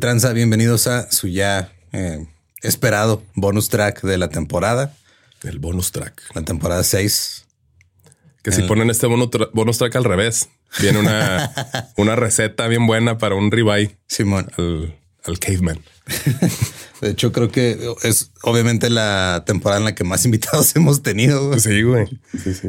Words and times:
Tranza, 0.00 0.32
bienvenidos 0.32 0.86
a 0.86 1.10
su 1.10 1.28
ya 1.28 1.72
eh, 1.92 2.26
esperado 2.62 3.22
bonus 3.34 3.68
track 3.68 4.02
de 4.02 4.18
la 4.18 4.28
temporada. 4.28 4.96
El 5.42 5.58
bonus 5.58 5.92
track. 5.92 6.22
La 6.34 6.42
temporada 6.42 6.82
6. 6.82 7.46
Que 8.42 8.52
si 8.52 8.62
ponen 8.62 8.88
este 8.90 9.06
bonus, 9.06 9.28
tra- 9.28 9.50
bonus 9.52 9.78
track 9.78 9.96
al 9.96 10.04
revés, 10.04 10.48
viene 10.80 10.98
una, 10.98 11.52
una 11.96 12.16
receta 12.16 12.66
bien 12.68 12.86
buena 12.86 13.18
para 13.18 13.34
un 13.34 13.50
ribeye 13.50 13.98
Simón. 14.06 14.50
al, 14.56 14.96
al 15.24 15.38
caveman. 15.38 15.80
De 17.00 17.10
hecho, 17.10 17.32
creo 17.32 17.50
que 17.50 17.78
es 18.02 18.30
obviamente 18.42 18.90
la 18.90 19.44
temporada 19.46 19.78
en 19.80 19.84
la 19.84 19.94
que 19.94 20.04
más 20.04 20.24
invitados 20.24 20.74
hemos 20.76 21.02
tenido. 21.02 21.48
güey. 21.48 21.60
Sí, 21.60 21.82
güey. 21.82 22.06
Sí, 22.42 22.54
sí. 22.54 22.68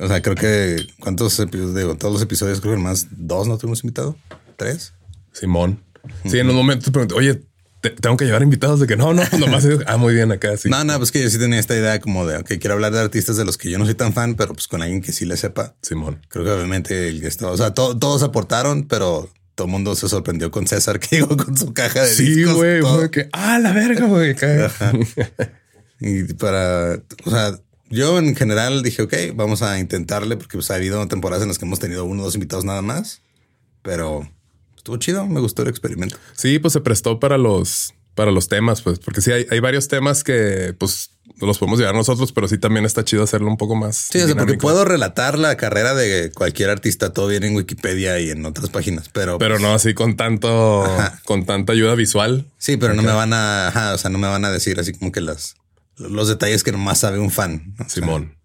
O 0.00 0.06
sea, 0.06 0.22
creo 0.22 0.36
que 0.36 0.86
cuántos 1.00 1.38
episodios, 1.40 1.74
digo, 1.74 1.96
todos 1.96 2.14
los 2.14 2.22
episodios, 2.22 2.60
creo 2.60 2.74
que 2.74 2.80
más 2.82 3.06
dos 3.10 3.48
no 3.48 3.58
tuvimos 3.58 3.82
invitado. 3.82 4.16
Tres. 4.56 4.92
Simón. 5.32 5.82
Sí, 6.24 6.38
en 6.38 6.48
un 6.50 6.56
momento 6.56 6.84
te 6.86 6.90
pregunté, 6.90 7.14
oye, 7.14 7.40
¿te- 7.80 7.90
tengo 7.90 8.16
que 8.16 8.24
llevar 8.24 8.42
invitados 8.42 8.80
de 8.80 8.86
que 8.86 8.96
no, 8.96 9.14
no, 9.14 9.22
pues 9.28 9.40
nomás. 9.40 9.66
Ah, 9.86 9.96
muy 9.96 10.14
bien 10.14 10.32
acá. 10.32 10.56
Sí. 10.56 10.68
No, 10.68 10.82
no, 10.84 10.96
pues 10.98 11.10
que 11.12 11.22
yo 11.22 11.30
sí 11.30 11.38
tenía 11.38 11.58
esta 11.58 11.74
idea 11.76 12.00
como 12.00 12.26
de, 12.26 12.36
ok, 12.38 12.46
quiero 12.60 12.74
hablar 12.74 12.92
de 12.92 13.00
artistas 13.00 13.36
de 13.36 13.44
los 13.44 13.56
que 13.58 13.70
yo 13.70 13.78
no 13.78 13.84
soy 13.84 13.94
tan 13.94 14.12
fan, 14.12 14.34
pero 14.34 14.52
pues 14.54 14.66
con 14.68 14.82
alguien 14.82 15.00
que 15.02 15.12
sí 15.12 15.24
le 15.24 15.36
sepa. 15.36 15.74
Simón. 15.82 16.20
Creo 16.28 16.44
que 16.44 16.50
obviamente 16.50 17.08
el 17.08 17.20
que 17.20 17.28
estaba, 17.28 17.52
o 17.52 17.56
sea, 17.56 17.72
to- 17.74 17.96
todos 17.98 18.22
aportaron, 18.22 18.86
pero 18.88 19.30
todo 19.54 19.66
el 19.66 19.70
mundo 19.72 19.94
se 19.96 20.08
sorprendió 20.08 20.50
con 20.50 20.66
César 20.66 21.00
que 21.00 21.08
llegó 21.16 21.36
con 21.36 21.56
su 21.56 21.72
caja 21.72 22.02
de 22.02 22.08
Sí, 22.14 22.34
discos. 22.34 22.54
güey. 22.56 22.80
todo. 22.80 22.98
fue 22.98 23.10
que, 23.10 23.28
ah, 23.32 23.58
la 23.58 23.72
verga, 23.72 24.06
güey. 24.06 24.34
Y 26.00 26.32
para, 26.34 27.00
o 27.24 27.30
sea, 27.30 27.58
yo 27.90 28.18
en 28.18 28.36
general 28.36 28.82
dije, 28.82 29.02
ok, 29.02 29.14
vamos 29.34 29.62
a 29.62 29.78
intentarle 29.80 30.36
porque 30.36 30.56
pues 30.58 30.70
ha 30.70 30.74
habido 30.76 31.06
temporadas 31.08 31.42
en 31.42 31.48
las 31.48 31.58
que 31.58 31.64
hemos 31.64 31.80
tenido 31.80 32.04
uno 32.04 32.22
o 32.22 32.24
dos 32.26 32.34
invitados 32.34 32.64
nada 32.64 32.82
más, 32.82 33.22
pero 33.82 34.30
estuvo 34.88 34.96
chido, 34.98 35.26
me 35.26 35.40
gustó 35.40 35.62
el 35.62 35.68
experimento. 35.68 36.16
Sí, 36.32 36.58
pues 36.58 36.72
se 36.72 36.80
prestó 36.80 37.20
para 37.20 37.36
los, 37.36 37.92
para 38.14 38.30
los 38.30 38.48
temas, 38.48 38.80
pues, 38.80 38.98
porque 38.98 39.20
sí 39.20 39.30
hay, 39.30 39.46
hay 39.50 39.60
varios 39.60 39.88
temas 39.88 40.24
que 40.24 40.74
pues 40.78 41.10
los 41.40 41.58
podemos 41.58 41.78
llevar 41.78 41.94
nosotros, 41.94 42.32
pero 42.32 42.48
sí 42.48 42.56
también 42.56 42.86
está 42.86 43.04
chido 43.04 43.22
hacerlo 43.22 43.48
un 43.48 43.58
poco 43.58 43.76
más. 43.76 44.08
Sí, 44.10 44.18
o 44.20 44.26
sea, 44.26 44.34
porque 44.34 44.54
puedo 44.54 44.86
relatar 44.86 45.38
la 45.38 45.56
carrera 45.58 45.94
de 45.94 46.32
cualquier 46.32 46.70
artista, 46.70 47.12
todo 47.12 47.28
bien 47.28 47.44
en 47.44 47.54
Wikipedia 47.54 48.18
y 48.18 48.30
en 48.30 48.46
otras 48.46 48.70
páginas, 48.70 49.10
pero 49.12 49.38
Pero 49.38 49.58
no 49.58 49.74
así 49.74 49.92
con 49.92 50.16
tanto, 50.16 50.84
Ajá. 50.84 51.20
con 51.26 51.44
tanta 51.44 51.74
ayuda 51.74 51.94
visual. 51.94 52.46
sí, 52.56 52.78
pero 52.78 52.94
no 52.94 53.02
me 53.02 53.12
van 53.12 53.34
a, 53.34 53.68
ajá, 53.68 53.92
o 53.94 53.98
sea, 53.98 54.08
no 54.10 54.16
me 54.18 54.26
van 54.26 54.46
a 54.46 54.50
decir 54.50 54.80
así 54.80 54.94
como 54.94 55.12
que 55.12 55.20
las, 55.20 55.54
los 55.98 56.28
detalles 56.28 56.64
que 56.64 56.72
nomás 56.72 56.98
sabe 56.98 57.18
un 57.18 57.30
fan. 57.30 57.74
¿no? 57.78 57.84
O 57.84 57.88
sea, 57.90 58.02
Simón. 58.02 58.36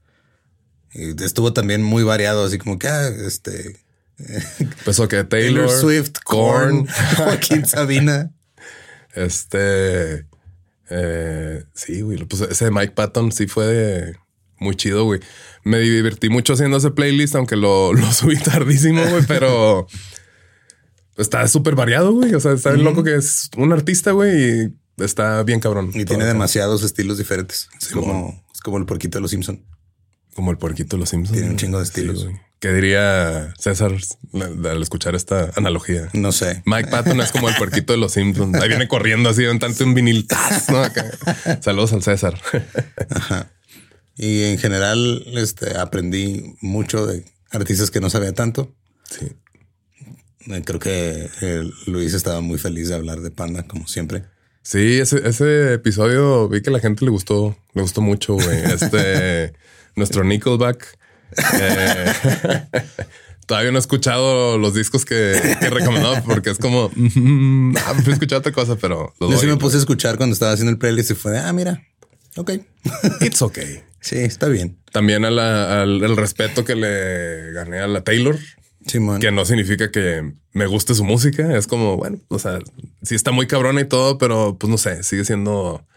y 0.94 1.24
estuvo 1.24 1.54
también 1.54 1.82
muy 1.82 2.04
variado, 2.04 2.44
así 2.46 2.58
como 2.58 2.78
que, 2.78 2.90
ah, 2.90 3.08
este, 3.08 3.78
Pues 4.86 5.00
ok, 5.00 5.10
Taylor, 5.10 5.30
Taylor 5.30 5.70
Swift, 5.70 6.14
Korn, 6.24 6.88
Joaquín 7.18 7.66
Sabina. 7.66 8.32
Este, 9.16 10.26
eh, 10.90 11.64
sí, 11.74 12.02
güey. 12.02 12.24
Pues 12.26 12.42
ese 12.42 12.66
de 12.66 12.72
Mike 12.72 12.94
Patton 12.94 13.32
sí 13.32 13.48
fue 13.48 13.66
de- 13.68 14.16
muy 14.60 14.76
chido, 14.76 15.04
güey. 15.06 15.20
Me 15.64 15.80
divertí 15.80 16.30
mucho 16.30 16.54
haciendo 16.54 16.78
ese 16.78 16.92
playlist, 16.92 17.36
aunque 17.36 17.56
lo, 17.56 17.94
lo 17.94 18.12
subí 18.14 18.38
tardísimo, 18.38 19.04
güey, 19.06 19.24
pero 19.28 19.88
está 21.18 21.48
súper 21.48 21.76
variado, 21.76 22.14
güey. 22.14 22.34
O 22.34 22.40
sea, 22.40 22.54
está 22.54 22.72
bien 22.72 22.86
loco 22.86 23.04
que 23.04 23.16
es 23.16 23.50
un 23.58 23.74
artista, 23.74 24.12
güey, 24.12 24.64
y 24.64 25.04
está 25.04 25.44
bien 25.44 25.60
cabrón. 25.60 25.92
Y 25.94 26.06
tiene 26.06 26.26
demasiados 26.26 26.84
estilos 26.84 27.18
diferentes. 27.18 27.70
Es 27.82 27.90
como, 27.90 28.44
es 28.54 28.62
como 28.62 28.78
el 28.78 28.86
porquito 28.86 29.18
de 29.18 29.22
los 29.22 29.32
Simpson. 29.32 29.66
Como 30.34 30.52
el 30.52 30.58
porquito 30.58 30.96
de 30.96 31.02
los 31.02 31.10
Simpsons. 31.10 31.38
Tiene 31.38 31.52
un 31.52 31.58
chingo 31.58 31.78
de 31.80 31.84
estilos. 31.84 32.24
güey. 32.24 32.40
¿Qué 32.64 32.72
diría 32.72 33.54
César 33.60 33.92
al 34.32 34.82
escuchar 34.82 35.16
esta 35.16 35.52
analogía? 35.58 36.08
No 36.14 36.32
sé. 36.32 36.64
Mike 36.66 36.90
Patton 36.90 37.20
es 37.20 37.34
como 37.34 37.50
el 37.50 37.56
puerquito 37.56 37.92
de 37.92 38.00
los 38.00 38.14
Simpsons. 38.14 38.56
Ahí 38.56 38.70
viene 38.70 38.88
corriendo 38.88 39.28
así, 39.28 39.44
aventante 39.44 39.84
un 39.84 39.94
vinil. 39.94 40.26
¡tas! 40.26 40.70
¿no? 40.70 40.78
Acá. 40.78 41.12
Saludos 41.60 41.92
al 41.92 42.04
César. 42.04 42.40
Y 44.16 44.44
en 44.44 44.60
general, 44.60 45.26
este, 45.34 45.78
aprendí 45.78 46.56
mucho 46.62 47.06
de 47.06 47.26
artistas 47.52 47.92
que 47.92 48.00
no 48.00 48.10
sabía 48.10 48.32
tanto. 48.32 48.74
Sí. 49.10 49.34
Eh, 50.48 50.62
Creo 50.64 50.80
que 50.80 51.30
eh, 51.42 51.70
Luis 51.88 52.14
estaba 52.14 52.40
muy 52.40 52.60
feliz 52.60 52.88
de 52.88 52.96
hablar 52.96 53.20
de 53.20 53.32
Panda, 53.32 53.64
como 53.64 53.90
siempre. 53.90 54.24
Sí, 54.62 55.00
ese, 55.02 55.28
ese 55.28 55.74
episodio 55.74 56.48
vi 56.48 56.62
que 56.62 56.70
a 56.70 56.74
la 56.74 56.80
gente 56.80 57.04
le 57.04 57.12
gustó, 57.12 57.58
le 57.74 57.82
gustó 57.82 58.00
mucho, 58.00 58.36
güey. 58.36 58.58
Este, 58.72 59.52
nuestro 59.98 60.24
Nickelback. 60.24 61.03
Eh, 61.62 62.14
todavía 63.46 63.72
no 63.72 63.78
he 63.78 63.80
escuchado 63.80 64.58
los 64.58 64.74
discos 64.74 65.06
que, 65.06 65.56
que 65.60 65.66
he 65.66 65.70
recomendado 65.70 66.24
porque 66.26 66.50
es 66.52 66.58
como, 66.58 66.90
mm, 66.96 67.76
ah, 67.86 67.94
fui 68.04 68.12
a 68.12 68.14
escuchar 68.14 68.40
otra 68.40 68.52
cosa, 68.52 68.76
pero 68.78 69.14
Yo 69.20 69.38
sí 69.38 69.46
me 69.48 69.58
puse 69.58 69.78
a 69.78 69.80
escuchar 69.80 70.18
cuando 70.18 70.34
estaba 70.34 70.52
haciendo 70.54 70.72
el 70.72 70.78
playlist 70.78 71.12
y 71.12 71.16
fue 71.16 71.32
de, 71.34 71.40
ah, 71.40 71.54
mira, 71.54 71.84
ok. 72.38 72.52
It's 73.22 73.42
okay. 73.42 73.82
Sí, 74.04 74.18
está 74.18 74.50
bien. 74.50 74.78
También 74.92 75.24
a 75.24 75.32
la- 75.32 75.82
al 75.84 76.04
el 76.04 76.18
respeto 76.18 76.66
que 76.66 76.76
le 76.76 77.54
gané 77.54 77.80
a 77.80 77.88
la 77.88 78.04
Taylor, 78.04 78.38
Simón. 78.86 79.22
que 79.22 79.32
no 79.32 79.46
significa 79.46 79.92
que 79.92 80.34
me 80.52 80.66
guste 80.66 80.94
su 80.94 81.06
música. 81.06 81.56
Es 81.56 81.68
como, 81.68 81.96
bueno, 81.96 82.20
o 82.28 82.38
sea, 82.38 82.60
sí 83.02 83.16
está 83.16 83.32
muy 83.32 83.48
cabrona 83.48 83.80
y 83.80 83.86
todo, 83.86 84.18
pero 84.18 84.58
pues 84.60 84.70
no 84.70 84.78
sé, 84.78 85.04
sigue 85.04 85.24
siendo, 85.24 85.88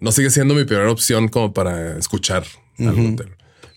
no 0.00 0.10
sigue 0.10 0.30
siendo 0.30 0.54
mi 0.54 0.64
primera 0.64 0.90
opción 0.90 1.28
como 1.28 1.54
para 1.54 1.96
escuchar 1.96 2.44
algo 2.80 3.02
de 3.02 3.12
Taylor. 3.12 3.36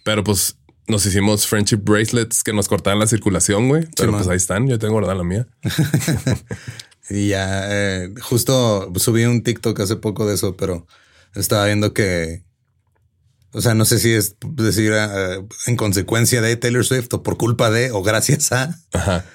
Pero 0.09 0.23
pues 0.23 0.55
nos 0.87 1.05
hicimos 1.05 1.45
friendship 1.45 1.77
bracelets 1.83 2.41
que 2.41 2.51
nos 2.51 2.67
cortaban 2.67 2.97
la 2.97 3.05
circulación, 3.05 3.67
güey. 3.67 3.85
Pero 3.95 4.11
pues 4.11 4.27
ahí 4.27 4.37
están. 4.37 4.67
Yo 4.67 4.79
tengo 4.79 4.93
guardada 4.93 5.13
la 5.13 5.23
mía. 5.23 5.47
Y 7.11 7.29
ya, 7.29 7.61
eh, 7.69 8.13
justo 8.21 8.91
subí 8.97 9.25
un 9.25 9.41
TikTok 9.43 9.79
hace 9.79 9.95
poco 9.95 10.27
de 10.27 10.35
eso, 10.35 10.55
pero 10.55 10.85
estaba 11.33 11.65
viendo 11.65 11.91
que, 11.91 12.43
o 13.51 13.61
sea, 13.61 13.73
no 13.73 13.85
sé 13.85 13.97
si 13.97 14.11
es 14.13 14.35
decir 14.55 14.91
eh, 14.95 15.43
en 15.65 15.75
consecuencia 15.75 16.39
de 16.41 16.55
Taylor 16.55 16.85
Swift 16.85 17.11
o 17.13 17.23
por 17.23 17.37
culpa 17.37 17.71
de 17.71 17.91
o 17.91 18.03
gracias 18.03 18.51
a, 18.51 18.75
Ajá. 18.93 19.25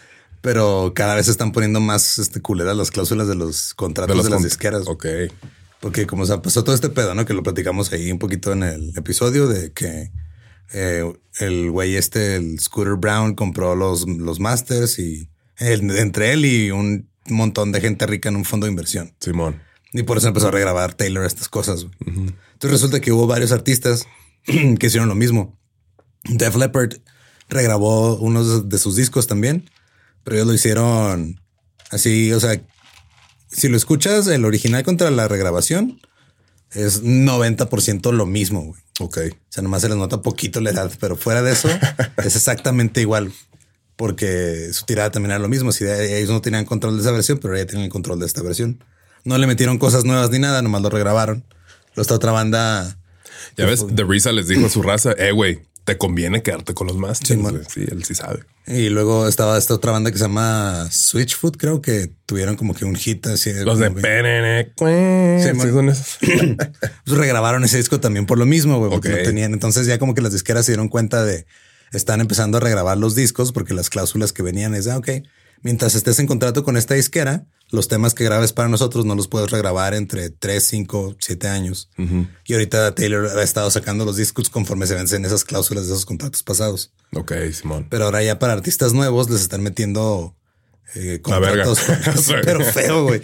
pero 0.41 0.93
cada 0.95 1.17
vez 1.17 1.27
están 1.27 1.51
poniendo 1.51 1.81
más 1.81 2.19
este, 2.19 2.41
culeras 2.41 2.77
las 2.77 2.93
cláusulas 2.93 3.27
de 3.27 3.35
los 3.35 3.75
contratos 3.75 4.17
de, 4.19 4.23
las 4.31 4.33
con- 4.39 4.43
disqueras. 4.45 4.83
Ok. 4.87 5.07
Porque 5.81 6.07
como 6.07 6.25
se 6.27 6.39
pasó 6.39 6.63
todo 6.63 6.77
este 6.77 6.91
pedo, 6.91 7.15
¿no? 7.17 7.27
Que 7.27 7.35
lo 7.35 7.43
platicamos 7.43 7.93
ahí 7.93 8.13
un 8.13 8.21
poquito 8.21 8.53
en 8.53 8.63
el 8.63 8.93
episodio 8.97 9.49
de 9.49 9.73
que 9.73 10.13
eh, 10.73 11.05
el 11.41 11.71
güey 11.71 11.97
este, 11.97 12.37
el 12.37 12.59
Scooter 12.61 12.95
Brown, 12.95 13.35
compró 13.35 13.75
los, 13.75 14.09
los 14.09 14.41
masters 14.41 14.99
y 14.99 15.29
el- 15.59 15.91
entre 15.99 16.33
él 16.33 16.45
y 16.45 16.71
un 16.71 17.09
montón 17.29 17.73
de 17.73 17.81
gente 17.81 18.07
rica 18.07 18.29
en 18.29 18.37
un 18.37 18.45
fondo 18.45 18.67
de 18.67 18.71
inversión. 18.73 19.15
Simón. 19.21 19.63
Y 19.93 20.03
por 20.03 20.17
eso 20.19 20.29
empezó 20.29 20.49
a 20.49 20.51
regrabar 20.51 20.95
Taylor 20.95 21.25
estas 21.25 21.49
cosas. 21.49 21.87
Entonces 22.05 22.71
resulta 22.71 23.01
que 23.01 23.13
hubo 23.13 23.27
varios 23.27 23.53
artistas 23.53 24.07
que 24.45 24.87
hicieron 24.87 25.09
lo 25.09 25.15
mismo. 25.15 25.57
Def 26.25 26.57
Leppard 26.57 26.95
regrabó 27.49 28.17
unos 28.17 28.69
de 28.69 28.79
sus 28.79 28.97
discos 28.97 29.27
también, 29.27 29.71
pero 30.25 30.37
ellos 30.37 30.49
lo 30.49 30.55
hicieron 30.55 31.41
así, 31.91 32.33
o 32.33 32.41
sea, 32.41 32.61
si 33.49 33.69
lo 33.69 33.77
escuchas, 33.77 34.27
el 34.27 34.45
original 34.45 34.83
contra 34.83 35.11
la 35.11 35.29
regrabación 35.29 36.01
es 36.73 37.05
90% 37.05 38.11
lo 38.13 38.27
mismo, 38.27 38.63
güey. 38.63 38.83
Ok. 39.01 39.19
O 39.19 39.37
sea, 39.49 39.63
nomás 39.63 39.83
se 39.83 39.89
les 39.89 39.97
nota 39.97 40.23
poquito 40.23 40.61
la 40.61 40.71
edad, 40.71 40.91
pero 41.01 41.17
fuera 41.17 41.43
de 41.43 41.53
eso 41.53 41.69
es 42.19 42.37
exactamente 42.37 43.01
igual. 43.01 43.33
Porque 43.97 44.71
su 44.73 44.85
tirada 44.87 45.11
también 45.11 45.31
era 45.31 45.39
lo 45.39 45.49
mismo. 45.49 45.71
Si 45.73 45.85
de- 45.85 46.19
ellos 46.19 46.31
no 46.31 46.41
tenían 46.41 46.65
control 46.65 46.97
de 46.97 47.03
esa 47.03 47.13
versión, 47.13 47.39
pero 47.39 47.57
ya 47.57 47.65
tienen 47.67 47.85
el 47.85 47.91
control 47.91 48.19
de 48.19 48.27
esta 48.27 48.43
versión. 48.43 48.83
No 49.25 49.39
le 49.39 49.47
metieron 49.47 49.79
cosas 49.79 50.05
nuevas 50.05 50.31
ni 50.31 50.39
nada, 50.39 50.63
nomás 50.63 50.83
lo 50.83 50.91
regrabaron. 50.91 51.45
Lo 51.95 52.03
esta 52.03 52.15
otra 52.15 52.33
banda. 52.33 52.99
Ya 53.57 53.67
ves, 53.67 53.85
The 53.95 54.05
Risa 54.05 54.33
les 54.33 54.49
dijo 54.49 54.67
a 54.67 54.69
su 54.69 54.83
raza, 54.83 55.13
eh, 55.13 55.31
güey, 55.33 55.63
te 55.85 55.99
conviene 55.99 56.43
quedarte 56.43 56.75
con 56.75 56.87
los 56.87 56.97
masters. 56.97 57.29
Simón. 57.29 57.53
güey. 57.53 57.65
Sí, 57.69 57.85
él 57.91 58.05
sí 58.05 58.15
sabe. 58.15 58.45
Y 58.67 58.89
luego 58.89 59.29
estaba 59.29 59.59
esta 59.59 59.75
otra 59.75 59.93
banda 59.93 60.11
que 60.11 60.17
se 60.17 60.25
llama 60.25 60.89
Switchfoot, 60.91 61.59
creo 61.59 61.83
que 61.83 62.11
tuvieron 62.25 62.57
como 62.57 62.75
que 62.75 62.87
un 62.87 62.97
hit 62.97 63.27
así. 63.27 63.53
Los 63.53 63.79
de 63.79 63.91
Penene. 63.91 64.73
Sí, 64.77 65.53
man. 65.55 65.73
son 65.73 65.89
esos. 65.91 66.19
pues 67.05 67.19
regrabaron 67.19 67.63
ese 67.65 67.77
disco 67.77 68.01
también 68.01 68.25
por 68.25 68.39
lo 68.39 68.47
mismo, 68.47 68.79
güey, 68.79 68.91
porque 68.91 69.11
no 69.11 69.17
tenían. 69.17 69.53
Entonces 69.53 69.87
ya 69.87 69.99
como 69.99 70.15
que 70.15 70.23
las 70.23 70.33
disqueras 70.33 70.65
se 70.65 70.73
dieron 70.73 70.89
cuenta 70.89 71.25
de 71.25 71.47
están 71.93 72.21
empezando 72.21 72.57
a 72.59 72.61
regrabar 72.61 72.97
los 72.97 73.15
discos 73.15 73.53
porque 73.53 73.75
las 73.75 73.91
cláusulas 73.91 74.33
que 74.33 74.43
venían 74.43 74.75
es, 74.75 74.89
ah, 74.89 74.97
ok, 74.97 75.11
mientras 75.63 75.95
estés 75.95 76.19
en 76.19 76.27
contrato 76.27 76.65
con 76.65 76.77
esta 76.77 76.95
disquera, 76.95 77.47
los 77.71 77.89
temas 77.89 78.15
que 78.15 78.25
grabes 78.25 78.53
para 78.53 78.69
nosotros 78.69 79.05
no 79.05 79.15
los 79.15 79.29
puedes 79.29 79.51
regrabar 79.51 79.95
entre 79.95 80.31
3, 80.31 80.63
5, 80.63 81.17
7 81.19 81.49
años. 81.49 81.91
Y 82.47 82.53
ahorita 82.53 82.95
Taylor 82.95 83.27
ha 83.39 83.43
estado 83.43 83.71
sacando 83.71 84.05
los 84.05 84.17
discos 84.17 84.49
conforme 84.49 84.87
se 84.87 84.95
vencen 84.95 85.25
esas 85.25 85.45
cláusulas 85.45 85.87
de 85.87 85.93
esos 85.93 86.07
contratos 86.07 86.43
pasados. 86.43 86.93
ok, 87.15 87.33
Simón. 87.53 87.87
Pero 87.91 88.05
ahora 88.05 88.23
ya 88.23 88.39
para 88.39 88.53
artistas 88.53 88.93
nuevos 88.93 89.29
les 89.31 89.41
están 89.41 89.63
metiendo 89.63 90.35
eh, 90.95 91.19
contratos 91.23 91.81
pero 92.45 92.61
feo, 92.65 93.05
güey. 93.05 93.21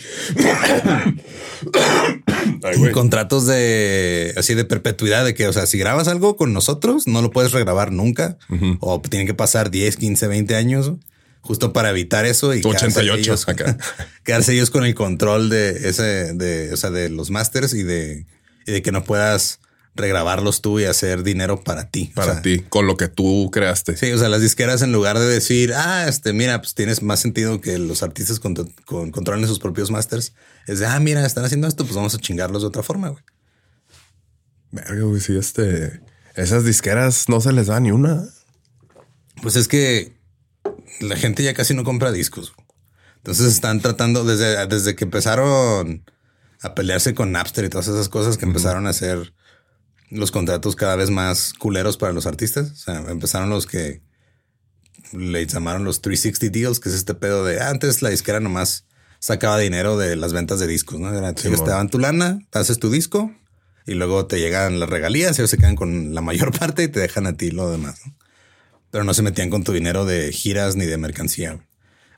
contratos 2.92 3.46
de 3.46 4.34
así 4.36 4.54
de 4.54 4.64
perpetuidad 4.64 5.24
de 5.24 5.34
que, 5.34 5.46
o 5.46 5.52
sea, 5.52 5.66
si 5.66 5.78
grabas 5.78 6.08
algo 6.08 6.36
con 6.36 6.52
nosotros, 6.52 7.06
no 7.06 7.22
lo 7.22 7.30
puedes 7.30 7.52
regrabar 7.52 7.92
nunca 7.92 8.38
o 8.80 9.00
tienen 9.00 9.28
que 9.28 9.34
pasar 9.34 9.70
10, 9.70 9.96
15, 9.96 10.26
20 10.26 10.56
años 10.56 10.92
justo 11.40 11.72
para 11.72 11.90
evitar 11.90 12.24
eso 12.26 12.54
y 12.54 12.60
quedarse 12.60 12.86
88 12.86 13.14
ellos, 13.20 13.48
acá. 13.48 13.76
quedarse 14.24 14.52
ellos 14.52 14.70
con 14.70 14.84
el 14.84 14.94
control 14.94 15.48
de 15.50 15.88
ese, 15.88 16.32
de, 16.34 16.72
o 16.72 16.76
sea, 16.76 16.90
de 16.90 17.08
los 17.08 17.30
masters 17.30 17.74
y 17.74 17.82
de, 17.82 18.26
y 18.66 18.72
de 18.72 18.82
que 18.82 18.92
no 18.92 19.04
puedas 19.04 19.58
regrabarlos 19.96 20.60
tú 20.62 20.78
y 20.78 20.84
hacer 20.84 21.24
dinero 21.24 21.62
para 21.62 21.90
ti. 21.90 22.10
O 22.12 22.14
Para 22.14 22.34
sea, 22.34 22.42
ti, 22.42 22.60
con 22.60 22.86
lo 22.86 22.96
que 22.96 23.08
tú 23.08 23.50
creaste. 23.52 23.96
Sí, 23.96 24.12
o 24.12 24.18
sea, 24.18 24.28
las 24.28 24.40
disqueras 24.40 24.82
en 24.82 24.92
lugar 24.92 25.18
de 25.18 25.26
decir, 25.26 25.72
ah, 25.74 26.06
este, 26.08 26.32
mira, 26.32 26.60
pues 26.60 26.74
tienes 26.74 27.02
más 27.02 27.20
sentido 27.20 27.60
que 27.60 27.76
los 27.78 28.02
artistas 28.02 28.38
con, 28.38 28.54
con- 28.84 29.10
controlen 29.10 29.46
sus 29.48 29.58
propios 29.58 29.90
masters, 29.90 30.32
es 30.68 30.78
de, 30.78 30.86
ah, 30.86 31.00
mira, 31.00 31.26
están 31.26 31.44
haciendo 31.44 31.66
esto, 31.66 31.84
pues 31.84 31.96
vamos 31.96 32.14
a 32.14 32.18
chingarlos 32.18 32.62
de 32.62 32.68
otra 32.68 32.82
forma, 32.84 33.08
güey. 33.08 33.22
Verga, 34.70 35.02
güey, 35.02 35.20
sí, 35.20 35.36
este. 35.36 36.00
Esas 36.36 36.64
disqueras 36.64 37.28
no 37.28 37.40
se 37.40 37.52
les 37.52 37.66
da 37.66 37.80
ni 37.80 37.90
una. 37.90 38.24
Pues 39.42 39.56
es 39.56 39.66
que 39.66 40.12
la 41.00 41.16
gente 41.16 41.42
ya 41.42 41.54
casi 41.54 41.74
no 41.74 41.84
compra 41.84 42.12
discos. 42.12 42.52
Entonces 43.16 43.52
están 43.52 43.80
tratando 43.80 44.24
desde, 44.24 44.66
desde 44.66 44.94
que 44.96 45.04
empezaron 45.04 46.04
a 46.62 46.74
pelearse 46.74 47.14
con 47.14 47.32
Napster 47.32 47.64
y 47.64 47.68
todas 47.68 47.88
esas 47.88 48.08
cosas 48.08 48.38
que 48.38 48.46
empezaron 48.46 48.86
a 48.86 48.90
hacer 48.90 49.34
los 50.10 50.30
contratos 50.30 50.76
cada 50.76 50.96
vez 50.96 51.10
más 51.10 51.52
culeros 51.52 51.96
para 51.96 52.12
los 52.12 52.26
artistas. 52.26 52.70
O 52.72 52.76
sea, 52.76 52.96
empezaron 53.08 53.50
los 53.50 53.66
que 53.66 54.02
le 55.12 55.46
llamaron 55.46 55.84
los 55.84 56.00
360 56.00 56.58
deals, 56.58 56.80
que 56.80 56.88
es 56.88 56.94
este 56.94 57.14
pedo 57.14 57.44
de 57.44 57.60
antes 57.60 58.02
la 58.02 58.10
disquera 58.10 58.40
nomás 58.40 58.84
sacaba 59.18 59.58
dinero 59.58 59.98
de 59.98 60.16
las 60.16 60.32
ventas 60.32 60.60
de 60.60 60.66
discos, 60.66 60.98
¿no? 60.98 61.12
Era, 61.12 61.34
te 61.34 61.50
daban 61.50 61.90
tu 61.90 61.98
lana, 61.98 62.40
te 62.50 62.58
haces 62.58 62.78
tu 62.78 62.90
disco 62.90 63.32
y 63.86 63.94
luego 63.94 64.26
te 64.26 64.38
llegan 64.38 64.80
las 64.80 64.88
regalías 64.88 65.38
y 65.38 65.42
ellos 65.42 65.50
se 65.50 65.58
quedan 65.58 65.76
con 65.76 66.14
la 66.14 66.20
mayor 66.22 66.58
parte 66.58 66.84
y 66.84 66.88
te 66.88 67.00
dejan 67.00 67.26
a 67.26 67.36
ti 67.36 67.50
lo 67.50 67.70
demás, 67.70 68.00
¿no? 68.06 68.14
Pero 68.90 69.04
no 69.04 69.14
se 69.14 69.22
metían 69.22 69.50
con 69.50 69.62
tu 69.64 69.72
dinero 69.72 70.04
de 70.04 70.32
giras 70.32 70.76
ni 70.76 70.84
de 70.84 70.98
mercancía. 70.98 71.58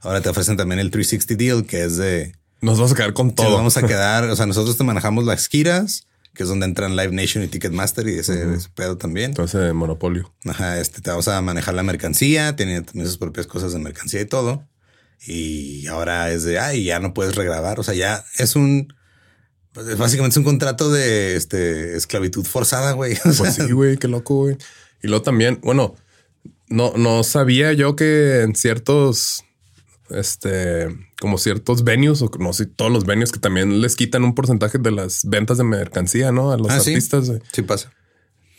Ahora 0.01 0.21
te 0.21 0.29
ofrecen 0.29 0.57
también 0.57 0.81
el 0.81 0.91
360 0.91 1.35
deal, 1.43 1.67
que 1.67 1.85
es 1.85 1.97
de 1.97 2.35
Nos 2.61 2.79
vamos 2.79 2.93
a 2.93 2.95
quedar 2.97 3.13
con 3.13 3.35
todo. 3.35 3.47
todo. 3.49 3.57
vamos 3.57 3.77
a 3.77 3.83
quedar. 3.87 4.25
O 4.25 4.37
sea, 4.37 4.47
nosotros 4.47 4.77
te 4.77 4.85
manejamos 4.85 5.25
las 5.25 5.49
giras, 5.49 6.07
que 6.35 6.43
es 6.45 6.49
donde 6.49 6.67
entran 6.67 6.97
Live 6.97 7.13
Nation 7.13 7.45
y 7.45 7.49
Ticketmaster 7.49 8.09
y 8.09 8.19
ese, 8.19 8.55
ese 8.55 8.69
pedo 8.75 8.97
también. 8.97 9.31
Entonces, 9.31 9.73
monopolio. 9.75 10.33
Ajá, 10.47 10.81
este 10.81 11.01
te 11.03 11.11
vamos 11.11 11.29
a 11.29 11.41
manejar 11.43 11.75
la 11.75 11.83
mercancía, 11.83 12.57
tiene 12.57 12.81
también 12.83 13.07
sus 13.07 13.19
propias 13.19 13.47
cosas 13.47 13.73
de 13.75 13.79
mercancía 13.79 14.21
y 14.21 14.27
todo. 14.27 14.67
Y 15.27 15.87
ahora 15.87 16.33
es 16.33 16.43
de, 16.43 16.59
ay, 16.59 16.85
ya 16.85 16.99
no 16.99 17.15
puedes 17.15 17.37
regrabar. 17.37 17.79
O 17.79 17.83
sea, 17.85 17.95
ya 17.95 18.25
es 18.39 18.57
un, 18.57 18.93
pues, 19.73 19.97
básicamente 19.97 20.35
es 20.35 20.39
un 20.39 20.45
contrato 20.45 20.91
de 20.91 21.37
este, 21.37 21.97
esclavitud 21.97 22.45
forzada, 22.45 22.93
güey. 22.93 23.13
O 23.25 23.33
sea, 23.33 23.45
Pues 23.45 23.55
sí, 23.55 23.71
güey, 23.73 23.99
qué 23.99 24.09
loco, 24.09 24.35
güey. 24.37 24.57
Y 25.03 25.09
luego 25.09 25.23
también, 25.23 25.61
bueno, 25.63 25.95
no, 26.69 26.93
no 26.97 27.23
sabía 27.25 27.73
yo 27.73 27.97
que 27.97 28.43
en 28.43 28.55
ciertos, 28.55 29.45
este, 30.11 30.89
como 31.21 31.39
ciertos 31.39 31.85
venues, 31.85 32.23
o 32.23 32.31
no 32.39 32.53
sé, 32.53 32.67
todos 32.67 32.91
los 32.91 33.05
venues 33.05 33.33
que 33.33 33.39
también 33.41 33.81
les 33.81 33.97
quitan 33.97 34.25
un 34.25 34.35
porcentaje 34.35 34.79
de 34.79 34.91
las 34.91 35.25
ventas 35.25 35.59
de 35.59 35.65
mercancía, 35.65 36.33
¿no? 36.33 36.53
A 36.53 36.57
los 36.57 36.71
Ah, 36.71 36.77
artistas. 36.77 37.31
sí 37.53 37.63
pasa. 37.63 37.93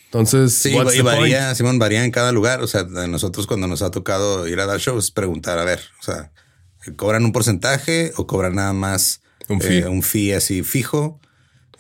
Entonces, 0.06 0.54
Sí, 0.54 0.70
y 0.96 1.02
varía, 1.02 1.56
Simón, 1.56 1.80
varía 1.80 2.06
en 2.06 2.12
cada 2.12 2.32
lugar. 2.32 2.62
O 2.62 2.68
sea, 2.68 2.84
de 2.84 3.08
nosotros 3.08 3.48
cuando 3.48 3.68
nos 3.68 3.82
ha 3.82 3.90
tocado 3.90 4.48
ir 4.48 4.60
a 4.60 4.68
dar 4.68 4.80
shows, 4.80 5.10
preguntar, 5.10 5.58
a 5.58 5.64
ver, 5.66 5.80
o 6.00 6.04
sea, 6.04 6.32
¿cobran 6.98 7.26
un 7.26 7.32
porcentaje 7.32 8.12
o 8.18 8.28
cobran 8.28 8.54
nada 8.56 8.74
más 8.74 9.22
Un 9.50 9.58
eh, 9.58 9.66
fee. 9.66 9.84
un 9.86 10.04
fee 10.04 10.34
así 10.34 10.62
fijo? 10.62 11.20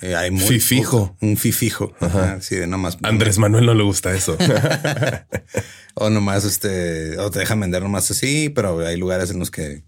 Eh, 0.05 0.15
hay 0.15 0.31
muy 0.31 0.43
Fee 0.45 0.60
fijo. 0.60 1.07
poco- 1.07 1.17
Un 1.22 1.38
fee 1.38 1.51
fijo. 1.53 1.93
Ajá. 2.01 2.41
Sí, 2.41 2.55
de 2.57 2.67
nomás. 2.67 2.98
Andrés 3.03 3.38
Manuel 3.38 3.65
no 3.65 3.74
le 3.74 3.83
gusta 3.83 4.13
eso. 4.13 4.38
O 5.95 6.10
nomás 6.10 6.43
este, 6.43 7.19
o 7.19 7.29
te 7.29 7.38
dejan 7.39 7.60
vender 7.60 7.83
nomás 7.83 8.10
así, 8.10 8.50
pero 8.50 8.79
hay 8.86 8.98
lugares 8.98 9.29
en 9.29 9.38
los 9.38 9.51
que, 9.51 9.83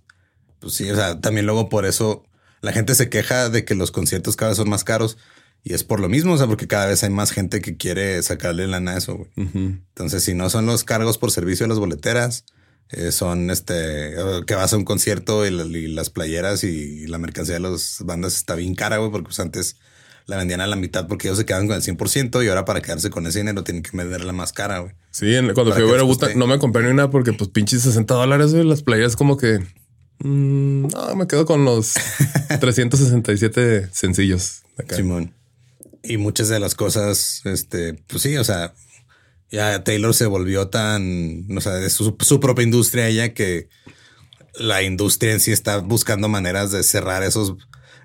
pues 0.60 0.76
sí, 0.76 0.88
o 0.92 0.96
sea, 0.96 1.20
también 1.20 1.48
luego 1.48 1.68
por 1.68 1.86
eso 1.88 2.24
la 2.62 2.72
gente 2.74 2.94
se 2.94 3.10
queja 3.10 3.50
de 3.50 3.66
que 3.66 3.74
los 3.74 3.92
conciertos 3.92 4.36
cada 4.36 4.50
vez 4.50 4.58
son 4.58 4.70
más 4.70 4.84
caros 4.84 5.18
y 5.64 5.74
es 5.74 5.84
por 5.84 6.00
lo 6.00 6.08
mismo, 6.08 6.34
o 6.34 6.38
sea, 6.38 6.46
porque 6.46 6.68
cada 6.68 6.86
vez 6.86 7.04
hay 7.04 7.10
más 7.10 7.32
gente 7.32 7.60
que 7.60 7.76
quiere 7.76 8.22
sacarle 8.22 8.68
lana 8.68 8.92
a 8.94 8.98
eso. 9.00 9.16
güey. 9.18 9.32
Entonces, 9.36 10.24
si 10.24 10.36
no 10.36 10.52
son 10.52 10.68
los 10.68 10.84
cargos 10.84 11.18
por 11.18 11.32
servicio 11.32 11.64
de 11.64 11.70
las 11.70 11.80
boleteras, 11.80 12.46
eh, 12.92 13.12
son 13.12 13.50
este 13.50 14.14
que 14.46 14.54
vas 14.54 14.74
a 14.74 14.78
un 14.78 14.86
concierto 14.86 15.44
y, 15.48 15.50
la- 15.50 15.64
y 15.64 15.88
las 15.88 16.12
playeras 16.12 16.64
y, 16.64 17.08
la 17.08 17.18
mercancía 17.18 17.56
de 17.56 17.62
las 17.62 17.98
bandas 18.06 18.36
está 18.36 18.54
bien 18.54 18.76
cara, 18.76 18.98
güey, 18.98 19.10
porque 19.10 19.26
pues 19.26 19.40
antes 19.40 19.78
la 20.26 20.38
vendían 20.38 20.62
a 20.62 20.68
la 20.68 20.76
mitad 20.76 21.08
porque 21.08 21.28
ellos 21.28 21.38
se 21.38 21.46
quedan 21.46 21.68
con 21.68 21.76
el 21.76 21.82
100% 21.82 22.44
y 22.44 22.48
ahora 22.48 22.66
para 22.66 22.82
quedarse 22.82 23.10
con 23.10 23.28
ese 23.28 23.40
dinero 23.40 23.64
tienen 23.64 23.84
que 23.84 23.96
venderla 23.96 24.34
más 24.34 24.54
cara, 24.54 24.80
güey. 24.80 24.94
Sí, 25.12 25.34
cuando 25.54 25.74
fui 25.74 25.84
a 25.84 25.86
que 25.86 25.92
ver 25.92 26.00
a 26.00 26.04
les 26.04 26.10
Wu-Tang, 26.10 26.30
guste. 26.30 26.36
no 26.36 26.48
me 26.48 26.60
compré 26.60 26.84
ni 26.84 26.90
una 26.90 27.10
porque 27.10 27.34
pues 27.34 27.50
pinches 27.50 27.84
60 27.84 28.14
dólares, 28.14 28.54
güey. 28.54 28.66
Las 28.66 28.82
playas 28.84 29.16
como 29.16 29.38
que... 29.38 29.60
mm, 30.20 30.88
no, 30.88 31.16
me 31.16 31.28
quedo 31.28 31.46
con 31.46 31.64
los 31.64 31.94
367 32.60 33.90
sencillos. 33.92 34.64
acá. 34.78 34.96
Simón. 34.96 35.34
Y 36.04 36.18
muchas 36.18 36.50
de 36.50 36.60
las 36.60 36.76
cosas, 36.76 37.42
este, 37.46 37.94
pues 38.08 38.22
sí, 38.22 38.38
o 38.38 38.44
sea, 38.44 38.74
ya 39.52 39.84
Taylor 39.84 40.14
se 40.14 40.26
volvió 40.26 40.68
tan, 40.68 41.46
o 41.56 41.62
sea, 41.62 41.80
es 41.80 41.94
su, 41.94 42.16
su 42.20 42.40
propia 42.40 42.64
industria 42.64 43.08
ella 43.08 43.34
que 43.34 43.70
la 44.58 44.84
industria 44.84 45.34
en 45.34 45.40
sí 45.40 45.52
está 45.52 45.78
buscando 45.78 46.28
maneras 46.28 46.72
de 46.72 46.84
cerrar 46.84 47.24
esos, 47.24 47.56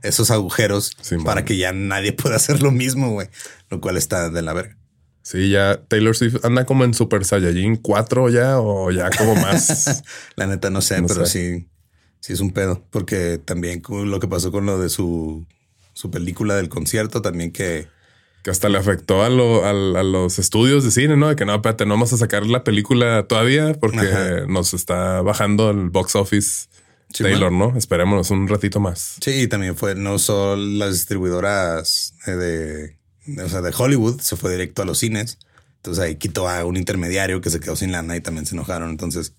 esos 0.02 0.30
agujeros 0.30 0.92
para 1.24 1.44
que 1.44 1.56
ya 1.56 1.72
nadie 1.72 2.12
pueda 2.12 2.36
hacer 2.36 2.62
lo 2.62 2.70
mismo, 2.70 3.10
güey, 3.12 3.28
lo 3.70 3.80
cual 3.80 3.96
está 3.96 4.30
de 4.30 4.42
la 4.42 4.52
verga. 4.52 4.76
Sí, 5.22 5.50
ya 5.50 5.80
Taylor 5.88 6.16
Swift 6.16 6.44
anda 6.44 6.64
como 6.64 6.84
en 6.84 6.94
Super 6.94 7.24
Saiyajin 7.24 7.76
4 7.76 8.30
ya 8.30 8.58
o 8.58 8.90
ya 8.90 9.10
como 9.10 9.34
más. 9.36 10.02
La 10.36 10.46
neta 10.46 10.70
no 10.70 10.80
sé, 10.80 11.00
No 11.00 11.06
pero 11.08 11.26
sé. 11.26 11.58
sí, 11.58 11.68
sí 12.20 12.32
es 12.32 12.40
un 12.40 12.52
pedo, 12.52 12.82
porque 12.90 13.38
también 13.38 13.82
lo 13.88 14.18
que 14.18 14.26
pasó 14.28 14.50
con 14.50 14.64
lo 14.66 14.80
de 14.80 14.88
su, 14.88 15.46
su 15.92 16.10
película 16.10 16.56
del 16.56 16.68
concierto, 16.68 17.22
también 17.22 17.52
que 17.52 17.86
que 18.42 18.50
hasta 18.50 18.70
le 18.70 18.78
afectó 18.78 19.22
a, 19.22 19.28
lo- 19.28 19.66
a 19.66 20.02
los 20.02 20.38
estudios 20.38 20.82
de 20.82 20.90
cine, 20.90 21.14
¿no? 21.14 21.28
De 21.28 21.36
que 21.36 21.44
no, 21.44 21.54
espérate, 21.56 21.84
no 21.84 21.92
vamos 21.92 22.14
a 22.14 22.16
sacar 22.16 22.46
la 22.46 22.64
película 22.64 23.26
todavía 23.28 23.74
porque 23.74 23.98
Ajá. 23.98 24.46
nos 24.48 24.72
está 24.72 25.20
bajando 25.20 25.68
el 25.70 25.90
box 25.90 26.16
office 26.16 26.68
Sí, 27.12 27.24
Taylor, 27.24 27.50
¿no? 27.52 27.76
Esperémonos 27.76 28.30
un 28.30 28.46
ratito 28.48 28.78
más. 28.80 29.16
Sí, 29.20 29.48
también 29.48 29.76
fue, 29.76 29.94
no 29.94 30.18
solo 30.18 30.56
las 30.56 30.92
distribuidoras 30.92 32.14
eh, 32.26 32.30
de, 32.32 32.96
de- 33.26 33.42
o 33.42 33.48
sea, 33.48 33.60
de 33.62 33.72
Hollywood, 33.76 34.20
se 34.20 34.36
fue 34.36 34.52
directo 34.52 34.82
a 34.82 34.84
los 34.84 34.98
cines. 34.98 35.38
Entonces 35.76 36.04
ahí 36.04 36.16
quitó 36.16 36.48
a 36.48 36.64
un 36.64 36.76
intermediario 36.76 37.40
que 37.40 37.50
se 37.50 37.58
quedó 37.60 37.74
sin 37.74 37.90
lana 37.92 38.16
y 38.16 38.20
también 38.20 38.46
se 38.46 38.54
enojaron. 38.54 38.90
Entonces, 38.90 39.32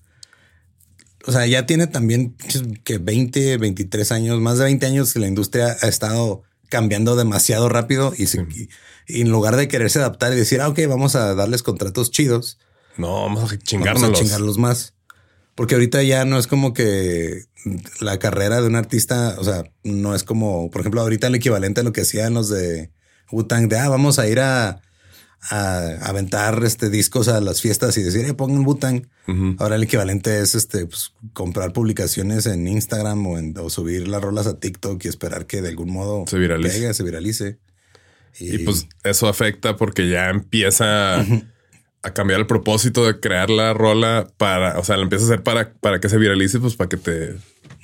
o 1.27 1.31
sea, 1.31 1.45
ya 1.45 1.65
tiene 1.65 1.87
también 1.87 2.31
pinches, 2.33 2.63
que 2.83 2.97
20, 2.97 3.57
23 3.57 4.11
años, 4.11 4.39
más 4.41 4.57
de 4.57 4.65
20 4.65 4.85
años 4.87 5.13
que 5.13 5.19
la 5.19 5.27
industria 5.27 5.77
ha 5.81 5.87
estado 5.87 6.41
cambiando 6.69 7.15
demasiado 7.15 7.69
rápido 7.69 8.13
y, 8.17 8.25
se- 8.27 8.41
y- 8.49 8.69
y 9.07 9.21
en 9.21 9.29
lugar 9.29 9.55
de 9.55 9.67
quererse 9.67 9.99
adaptar 9.99 10.33
y 10.33 10.35
decir, 10.35 10.61
ah, 10.61 10.69
ok, 10.69 10.79
vamos 10.87 11.15
a 11.15 11.35
darles 11.35 11.63
contratos 11.63 12.11
chidos, 12.11 12.57
No, 12.97 13.21
vamos 13.23 13.39
a 13.39 13.45
Vamos 13.45 13.63
chingárnoslos. 13.63 14.19
a 14.19 14.23
chingarlos 14.23 14.57
más. 14.57 14.93
Porque 15.61 15.75
ahorita 15.75 16.01
ya 16.01 16.25
no 16.25 16.39
es 16.39 16.47
como 16.47 16.73
que 16.73 17.43
la 17.99 18.17
carrera 18.17 18.59
de 18.61 18.65
un 18.67 18.75
artista, 18.75 19.35
o 19.37 19.43
sea, 19.43 19.63
no 19.83 20.15
es 20.15 20.23
como, 20.23 20.71
por 20.71 20.81
ejemplo, 20.81 21.01
ahorita 21.01 21.27
el 21.27 21.35
equivalente 21.35 21.81
a 21.81 21.83
lo 21.83 21.93
que 21.93 22.01
hacían 22.01 22.33
los 22.33 22.49
de 22.49 22.89
Wu-Tang, 23.31 23.67
de, 23.69 23.77
ah, 23.77 23.87
vamos 23.87 24.17
a 24.17 24.27
ir 24.27 24.39
a, 24.39 24.81
a 25.51 25.87
aventar 26.01 26.63
este, 26.63 26.89
discos 26.89 27.27
a 27.27 27.39
las 27.41 27.61
fiestas 27.61 27.95
y 27.97 28.01
decir, 28.01 28.25
eh, 28.25 28.33
pongan 28.33 28.65
Wu-Tang. 28.65 29.07
Ahora 29.59 29.75
el 29.75 29.83
equivalente 29.83 30.39
es 30.41 30.55
este, 30.55 30.87
pues, 30.87 31.13
comprar 31.33 31.73
publicaciones 31.73 32.47
en 32.47 32.67
Instagram 32.67 33.27
o, 33.27 33.37
en- 33.37 33.55
o 33.59 33.69
subir 33.69 34.07
las 34.07 34.19
rolas 34.23 34.47
a 34.47 34.59
TikTok 34.59 35.05
y 35.05 35.09
esperar 35.09 35.45
que 35.45 35.61
de 35.61 35.69
algún 35.69 35.91
modo 35.93 36.25
Se 36.27 36.39
viralice. 36.39 36.79
pegue, 36.79 36.93
se 36.95 37.03
viralice. 37.03 37.59
Y 38.39 38.57
pues 38.59 38.87
eso 39.03 39.27
afecta 39.27 39.75
porque 39.75 40.09
ya 40.09 40.29
empieza 40.29 41.23
a 42.03 42.13
cambiar 42.13 42.39
el 42.39 42.47
propósito 42.47 43.05
de 43.05 43.19
crear 43.19 43.49
la 43.49 43.73
rola 43.73 44.27
para, 44.37 44.79
o 44.79 44.83
sea, 44.83 44.97
lo 44.97 45.03
empieza 45.03 45.25
a 45.25 45.27
hacer 45.27 45.43
para, 45.43 45.73
para 45.73 45.99
que 45.99 46.09
se 46.09 46.17
viralice, 46.17 46.59
pues 46.59 46.75
para 46.75 46.89
que 46.89 46.97
te, 46.97 47.35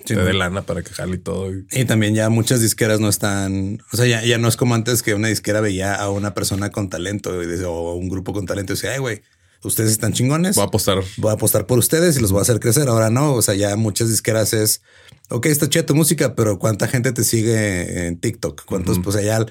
te 0.05 0.15
dé 0.15 0.33
lana, 0.33 0.63
para 0.63 0.81
que 0.81 0.91
jale 0.91 1.15
y 1.17 1.19
todo. 1.19 1.51
Y- 1.71 1.85
también 1.85 2.15
ya 2.15 2.29
muchas 2.29 2.61
disqueras 2.61 2.99
no 2.99 3.09
están, 3.09 3.79
o 3.91 3.97
sea, 3.97 4.07
ya, 4.07 4.23
ya 4.25 4.37
no 4.39 4.47
es 4.47 4.57
como 4.57 4.73
antes 4.73 5.03
que 5.03 5.13
una 5.13 5.27
disquera 5.27 5.61
veía 5.61 5.93
a 5.93 6.09
una 6.09 6.33
persona 6.33 6.71
con 6.71 6.89
talento 6.89 7.43
y 7.43 7.63
o 7.63 7.93
un 7.93 8.09
grupo 8.09 8.33
con 8.33 8.45
talento 8.47 8.73
y 8.73 8.75
decía, 8.75 8.93
ay, 8.93 8.99
güey, 8.99 9.21
ustedes 9.63 9.91
están 9.91 10.13
chingones. 10.13 10.55
Voy 10.55 10.63
a 10.63 10.67
apostar. 10.67 10.97
Voy 11.17 11.29
a 11.29 11.33
apostar 11.33 11.67
por 11.67 11.77
ustedes 11.77 12.17
y 12.17 12.21
los 12.21 12.31
voy 12.31 12.39
a 12.39 12.41
hacer 12.43 12.59
crecer. 12.59 12.87
Ahora 12.87 13.09
no, 13.09 13.33
o 13.33 13.41
sea, 13.41 13.53
ya 13.53 13.75
muchas 13.75 14.09
disqueras 14.09 14.53
es, 14.53 14.81
ok, 15.29 15.45
está 15.47 15.69
chida 15.69 15.85
tu 15.85 15.93
música, 15.93 16.35
pero 16.35 16.57
¿cuánta 16.57 16.87
gente 16.87 17.11
te 17.11 17.23
sigue 17.23 18.07
en 18.07 18.19
TikTok? 18.19 18.65
¿Cuántos? 18.65 18.99
Pues 18.99 19.15
allá 19.15 19.45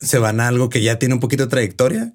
se 0.00 0.18
van 0.18 0.40
a 0.40 0.48
algo 0.48 0.68
que 0.68 0.82
ya 0.82 0.98
tiene 0.98 1.14
un 1.14 1.20
poquito 1.20 1.44
de 1.44 1.50
trayectoria 1.50 2.14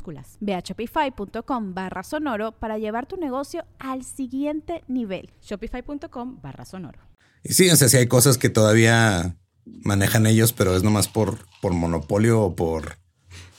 minúsculas. 0.00 0.36
Ve 0.40 0.54
a 0.54 0.60
shopify.com 0.60 1.74
barra 1.74 2.02
sonoro 2.02 2.52
para 2.52 2.78
llevar 2.78 3.06
tu 3.06 3.16
negocio 3.16 3.64
al 3.78 4.04
siguiente 4.04 4.82
nivel. 4.88 5.30
Shopify.com 5.42 6.40
barra 6.42 6.64
sonoro. 6.64 7.00
Y 7.42 7.54
sí, 7.54 7.70
o 7.70 7.76
sea, 7.76 7.88
sí 7.88 7.96
hay 7.96 8.06
cosas 8.06 8.38
que 8.38 8.50
todavía 8.50 9.36
manejan 9.64 10.26
ellos, 10.26 10.52
pero 10.52 10.76
es 10.76 10.82
nomás 10.82 11.08
por, 11.08 11.38
por 11.62 11.72
monopolio 11.72 12.40
o 12.42 12.54
por 12.54 12.98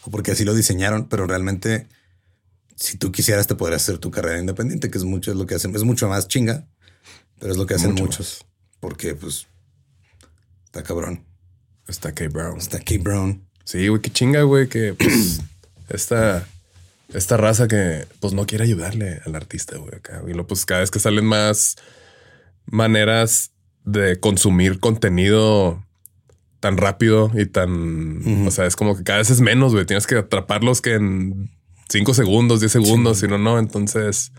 o 0.04 0.10
porque 0.10 0.32
así 0.32 0.44
lo 0.44 0.56
diseñaron, 0.56 1.08
pero 1.08 1.28
realmente 1.28 1.88
si 2.76 2.98
tú 2.98 3.12
quisieras 3.12 3.46
te 3.46 3.54
podrías 3.54 3.84
hacer 3.84 4.00
tu 4.00 4.10
carrera 4.10 4.40
independiente, 4.40 4.90
que 4.90 4.98
es 4.98 5.04
mucho 5.04 5.32
es 5.32 5.38
lo 5.38 5.46
que 5.46 5.56
hacen, 5.56 5.76
es 5.76 5.84
mucho 5.84 6.10
más 6.10 6.28
chinga, 6.28 6.68
pero 7.38 7.52
es 7.52 7.58
lo 7.58 7.68
que 7.68 7.76
hacen 7.76 7.92
Mucho 7.92 8.06
muchos, 8.06 8.46
porque 8.80 9.14
pues 9.14 9.46
está 10.66 10.82
cabrón, 10.82 11.24
Está 11.88 12.14
K 12.14 12.28
Brown. 12.30 12.58
está 12.58 12.80
K 12.80 12.96
Brown. 13.00 13.48
Sí, 13.64 13.88
güey, 13.88 14.02
qué 14.02 14.10
chinga, 14.10 14.42
güey, 14.42 14.68
que 14.68 14.96
pues, 14.96 15.42
esta, 15.94 16.48
esta 17.14 17.38
raza 17.38 17.68
que 17.68 18.08
pues 18.20 18.34
no 18.34 18.46
quiere 18.46 18.64
ayudarle 18.64 19.22
al 19.26 19.36
artista, 19.36 19.78
güey, 19.78 19.96
acá. 19.96 20.22
Y 20.28 20.34
lo, 20.34 20.48
pues 20.48 20.66
cada 20.66 20.82
vez 20.82 20.92
que 20.92 21.00
salen 21.00 21.26
más 21.26 21.76
maneras 22.66 23.52
de 23.84 24.20
consumir 24.20 24.80
contenido 24.80 25.84
tan 26.60 26.78
rápido 26.78 27.32
y 27.34 27.48
tan, 27.48 28.46
o 28.48 28.52
sea, 28.52 28.68
es 28.68 28.76
como 28.76 28.96
que 28.96 29.04
cada 29.04 29.20
vez 29.20 29.32
es 29.32 29.42
menos, 29.42 29.74
güey. 29.74 29.86
Tienes 29.86 30.06
que 30.06 30.18
atraparlos 30.18 30.80
que 30.82 30.94
en 30.94 31.50
cinco 31.90 32.14
segundos, 32.14 32.60
10 32.60 32.72
segundos, 32.72 33.20
si 33.20 33.28
no, 33.28 33.40
no. 33.40 33.58
Entonces, 33.58 34.32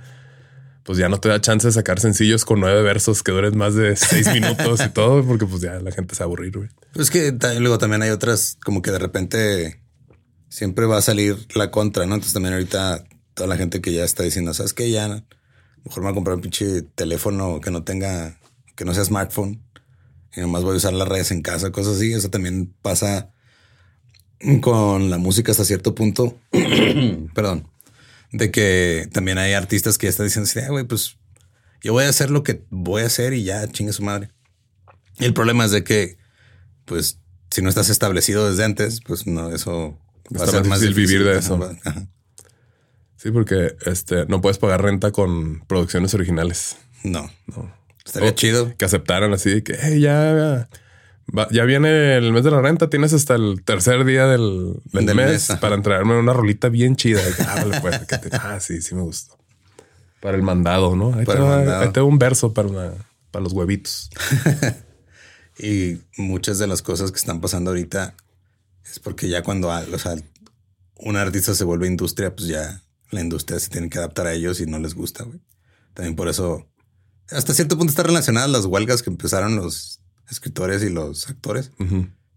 pues 0.84 0.98
ya 0.98 1.08
no 1.08 1.18
te 1.18 1.28
da 1.28 1.40
chance 1.40 1.66
de 1.66 1.72
sacar 1.72 2.00
sencillos 2.00 2.44
con 2.44 2.60
nueve 2.60 2.82
versos 2.82 3.22
que 3.22 3.32
duren 3.32 3.58
más 3.58 3.74
de 3.74 3.96
seis 3.96 4.26
minutos 4.32 4.80
y 4.84 4.88
todo, 4.90 5.24
porque 5.24 5.46
pues 5.46 5.62
ya 5.62 5.80
la 5.80 5.90
gente 5.90 6.14
se 6.14 6.20
va 6.20 6.24
a 6.24 6.28
aburrir, 6.28 6.56
güey. 6.56 6.68
Pero 6.92 7.02
es 7.02 7.10
que 7.10 7.36
luego 7.58 7.78
también 7.78 8.02
hay 8.02 8.10
otras 8.10 8.56
como 8.64 8.82
que 8.82 8.92
de 8.92 8.98
repente 8.98 9.81
siempre 10.52 10.84
va 10.84 10.98
a 10.98 11.02
salir 11.02 11.46
la 11.54 11.70
contra, 11.70 12.04
¿no? 12.04 12.14
Entonces 12.14 12.34
también 12.34 12.52
ahorita 12.52 13.06
toda 13.32 13.48
la 13.48 13.56
gente 13.56 13.80
que 13.80 13.90
ya 13.90 14.04
está 14.04 14.22
diciendo, 14.22 14.52
¿sabes 14.52 14.74
qué? 14.74 14.90
Ya 14.90 15.08
mejor 15.08 16.02
me 16.02 16.02
voy 16.02 16.10
a 16.10 16.14
comprar 16.14 16.36
un 16.36 16.42
pinche 16.42 16.82
teléfono 16.82 17.58
que 17.62 17.70
no 17.70 17.84
tenga, 17.84 18.38
que 18.76 18.84
no 18.84 18.92
sea 18.92 19.02
smartphone 19.02 19.62
y 20.36 20.40
nomás 20.40 20.62
voy 20.62 20.74
a 20.74 20.76
usar 20.76 20.92
las 20.92 21.08
redes 21.08 21.30
en 21.30 21.40
casa, 21.40 21.72
cosas 21.72 21.96
así. 21.96 22.12
Eso 22.12 22.28
también 22.28 22.74
pasa 22.82 23.30
con 24.60 25.08
la 25.08 25.16
música 25.16 25.52
hasta 25.52 25.64
cierto 25.64 25.94
punto. 25.94 26.38
Perdón. 27.34 27.70
De 28.30 28.50
que 28.50 29.08
también 29.10 29.38
hay 29.38 29.54
artistas 29.54 29.96
que 29.96 30.06
ya 30.06 30.10
están 30.10 30.26
diciendo, 30.26 30.50
"Ah, 30.66 30.70
güey, 30.70 30.84
pues 30.84 31.16
yo 31.82 31.94
voy 31.94 32.04
a 32.04 32.10
hacer 32.10 32.30
lo 32.30 32.42
que 32.42 32.62
voy 32.68 33.02
a 33.02 33.06
hacer 33.06 33.32
y 33.32 33.44
ya 33.44 33.66
chingue 33.68 33.94
su 33.94 34.02
madre. 34.02 34.30
Y 35.18 35.24
el 35.24 35.32
problema 35.32 35.64
es 35.64 35.70
de 35.70 35.82
que, 35.82 36.18
pues, 36.84 37.20
si 37.50 37.62
no 37.62 37.70
estás 37.70 37.88
establecido 37.88 38.48
desde 38.50 38.64
antes, 38.64 39.00
pues 39.06 39.26
no, 39.26 39.54
eso 39.54 39.98
va 40.38 40.44
Está 40.44 40.62
más 40.64 40.80
difícil 40.80 41.06
vivir 41.06 41.24
de 41.24 41.38
eso. 41.38 41.76
ajá. 41.84 42.06
Sí, 43.22 43.30
porque 43.30 43.76
este 43.86 44.26
no 44.26 44.40
puedes 44.40 44.58
pagar 44.58 44.82
renta 44.82 45.12
con 45.12 45.60
producciones 45.68 46.12
originales. 46.12 46.76
No. 47.04 47.30
No. 47.46 47.72
Estaría 48.04 48.34
chido. 48.34 48.76
Que 48.76 48.84
aceptaran 48.84 49.32
así 49.32 49.62
que 49.62 49.76
hey, 49.80 50.00
ya, 50.00 50.68
ya 51.52 51.64
viene 51.64 52.16
el 52.16 52.32
mes 52.32 52.42
de 52.42 52.50
la 52.50 52.60
renta. 52.60 52.90
Tienes 52.90 53.12
hasta 53.12 53.36
el 53.36 53.62
tercer 53.64 54.04
día 54.04 54.26
del, 54.26 54.74
mes, 54.92 55.52
para 55.60 55.76
entregarme 55.76 56.18
una 56.18 56.32
rolita 56.32 56.68
bien 56.68 56.96
chida. 56.96 57.20
ah, 57.46 57.64
pues, 57.80 58.00
ah, 58.32 58.58
sí, 58.58 58.82
sí 58.82 58.96
me 58.96 59.02
gustó. 59.02 59.38
Para 60.20 60.36
el 60.36 60.42
mandado, 60.42 60.96
¿no? 60.96 61.14
Ahí, 61.14 61.24
tengo 61.92 62.08
un 62.08 62.18
verso 62.18 62.52
para, 62.52 62.94
para 63.30 63.44
los 63.44 63.52
huevitos. 63.52 64.10
y 65.60 65.98
muchas 66.16 66.58
de 66.58 66.66
las 66.66 66.82
cosas 66.82 67.12
que 67.12 67.18
están 67.18 67.40
pasando 67.40 67.70
ahorita 67.70 68.16
es 68.84 68.98
porque 68.98 69.28
ya 69.28 69.42
cuando 69.42 69.68
o 69.68 69.98
sea, 69.98 70.16
un 70.96 71.16
artista 71.16 71.54
se 71.54 71.64
vuelve 71.64 71.86
industria, 71.86 72.34
pues 72.34 72.48
ya 72.48 72.82
la 73.10 73.20
industria 73.20 73.58
se 73.60 73.68
tiene 73.68 73.88
que 73.88 73.98
adaptar 73.98 74.26
a 74.26 74.32
ellos 74.32 74.60
y 74.60 74.66
no 74.66 74.78
les 74.78 74.94
gusta. 74.94 75.24
Güey. 75.24 75.40
También 75.94 76.16
por 76.16 76.28
eso, 76.28 76.66
hasta 77.30 77.54
cierto 77.54 77.76
punto 77.76 77.90
están 77.90 78.06
relacionadas 78.06 78.50
las 78.50 78.64
huelgas 78.66 79.02
que 79.02 79.10
empezaron 79.10 79.56
los 79.56 80.00
escritores 80.30 80.82
y 80.82 80.88
los 80.88 81.28
actores, 81.28 81.70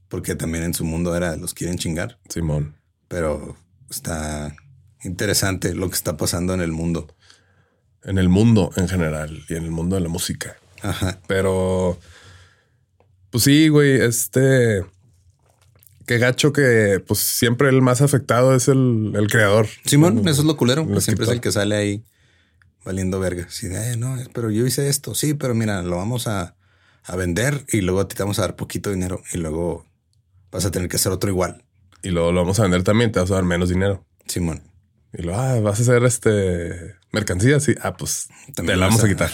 porque 0.10 0.36
también 0.36 0.64
en 0.64 0.74
su 0.74 0.84
mundo 0.84 1.16
era 1.16 1.36
los 1.38 1.54
quieren 1.54 1.78
chingar. 1.78 2.20
Simón. 2.30 2.76
Pero 3.08 3.56
está 3.90 4.56
interesante 5.04 5.76
lo 5.76 5.90
que 5.90 5.96
está 5.96 6.18
pasando 6.18 6.54
en 6.54 6.62
el 6.62 6.72
mundo. 6.72 7.16
En 8.04 8.18
el 8.18 8.30
mundo 8.30 8.72
en 8.76 8.88
general 8.88 9.44
y 9.50 9.56
en 9.56 9.64
el 9.64 9.72
mundo 9.72 9.96
de 9.96 10.02
la 10.02 10.10
música. 10.10 10.58
Ajá. 10.82 11.20
Pero, 11.28 12.00
pues 13.32 13.44
sí, 13.44 13.70
güey, 13.70 14.02
este 14.02 14.86
Qué 16.06 16.20
gacho 16.20 16.54
que 16.54 17.04
pues 17.06 17.20
siempre 17.20 17.70
el 17.70 17.82
más 17.82 18.02
afectado 18.02 18.56
es 18.56 18.68
el, 18.68 19.28
creador. 19.30 19.68
Simón, 19.86 20.20
eso 20.28 20.42
es 20.42 20.48
lo 20.48 20.56
culero. 20.56 20.86
siempre 21.02 21.26
es 21.26 21.32
el 21.32 21.42
que 21.42 21.52
sale 21.52 21.76
ahí 21.76 22.04
valiendo 22.86 23.20
verga. 23.20 23.48
Sí, 23.50 23.68
eh, 23.68 23.96
no, 23.98 24.16
pero 24.34 24.52
yo 24.52 24.66
hice 24.66 24.88
esto. 24.88 25.16
Sí, 25.16 25.34
pero 25.34 25.56
mira, 25.56 25.82
lo 25.82 25.98
vamos 25.98 26.28
a, 26.28 26.56
vender 27.18 27.66
y 27.68 27.82
luego 27.82 28.08
te 28.08 28.16
vamos 28.22 28.40
a 28.40 28.44
dar 28.44 28.56
poquito 28.56 28.90
dinero 28.90 29.22
y 29.32 29.38
luego 29.38 29.86
vas 30.52 30.66
a 30.66 30.72
tener 30.72 30.90
que 30.90 30.96
hacer 30.96 31.12
otro 31.12 31.30
igual. 31.30 31.64
Y 32.02 32.10
luego 32.10 32.32
lo 32.32 32.42
vamos 32.42 32.60
a 32.60 32.64
vender 32.64 32.84
también, 32.84 33.12
te 33.12 33.20
vas 33.20 33.30
a 33.32 33.36
dar 33.36 33.44
menos 33.44 33.70
dinero. 33.70 34.06
Simón. 34.28 34.64
Y 35.14 35.24
luego, 35.24 35.40
ah, 35.40 35.60
vas 35.60 35.80
a 35.80 35.82
hacer 35.84 36.04
este 36.04 36.96
mercancía. 37.12 37.60
Sí, 37.60 37.76
ah, 37.82 37.96
pues 37.96 38.28
te 38.54 38.64
la 38.64 38.88
vamos 38.88 39.04
a, 39.04 39.08
quitar. 39.08 39.32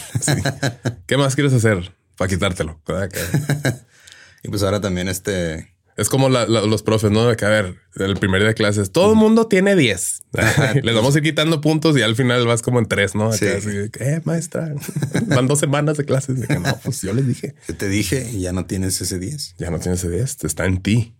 ¿Qué 1.06 1.16
más 1.16 1.34
quieres 1.34 1.52
hacer 1.52 1.94
para 2.16 2.28
quitártelo? 2.28 2.80
y 4.42 4.48
pues 4.48 4.62
ahora 4.62 4.80
también 4.80 5.08
este 5.08 5.71
es 5.96 6.08
como 6.08 6.28
los 6.28 6.82
profes, 6.82 7.10
¿no? 7.10 7.34
que 7.36 7.44
a 7.44 7.48
ver, 7.48 7.76
el 7.96 8.16
primer 8.16 8.40
día 8.40 8.48
de 8.48 8.54
clases, 8.54 8.92
todo 8.92 9.12
el 9.12 9.18
mundo 9.18 9.46
tiene 9.46 9.76
10. 9.76 10.22
Les 10.82 10.94
vamos 10.94 11.14
a 11.14 11.18
ir 11.18 11.24
quitando 11.24 11.60
puntos 11.60 11.96
y 11.98 12.02
al 12.02 12.16
final 12.16 12.46
vas 12.46 12.62
como 12.62 12.78
en 12.78 12.86
3, 12.86 13.14
¿no? 13.14 13.32
sí. 13.32 13.46
eh, 13.46 14.20
maestra, 14.24 14.74
van 15.26 15.46
dos 15.46 15.58
semanas 15.58 15.98
de 15.98 16.04
clases. 16.04 16.40
De 16.40 16.46
que 16.46 16.58
no, 16.58 16.78
pues 16.82 17.02
yo 17.02 17.12
les 17.12 17.26
dije. 17.26 17.54
Yo 17.68 17.76
te 17.76 17.88
dije 17.88 18.30
y 18.32 18.40
ya 18.40 18.52
no 18.52 18.64
tienes 18.64 19.00
ese 19.00 19.18
10. 19.18 19.56
Ya 19.58 19.70
no 19.70 19.78
tienes 19.80 20.00
ese 20.00 20.10
10, 20.10 20.44
está 20.44 20.64
en 20.64 20.82
ti. 20.82 21.14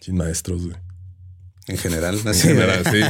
Sin 0.00 0.16
maestros, 0.16 0.64
güey. 0.64 0.76
En 1.66 1.78
general, 1.78 2.20
en 2.24 2.34
general, 2.34 2.84
sí. 2.90 3.00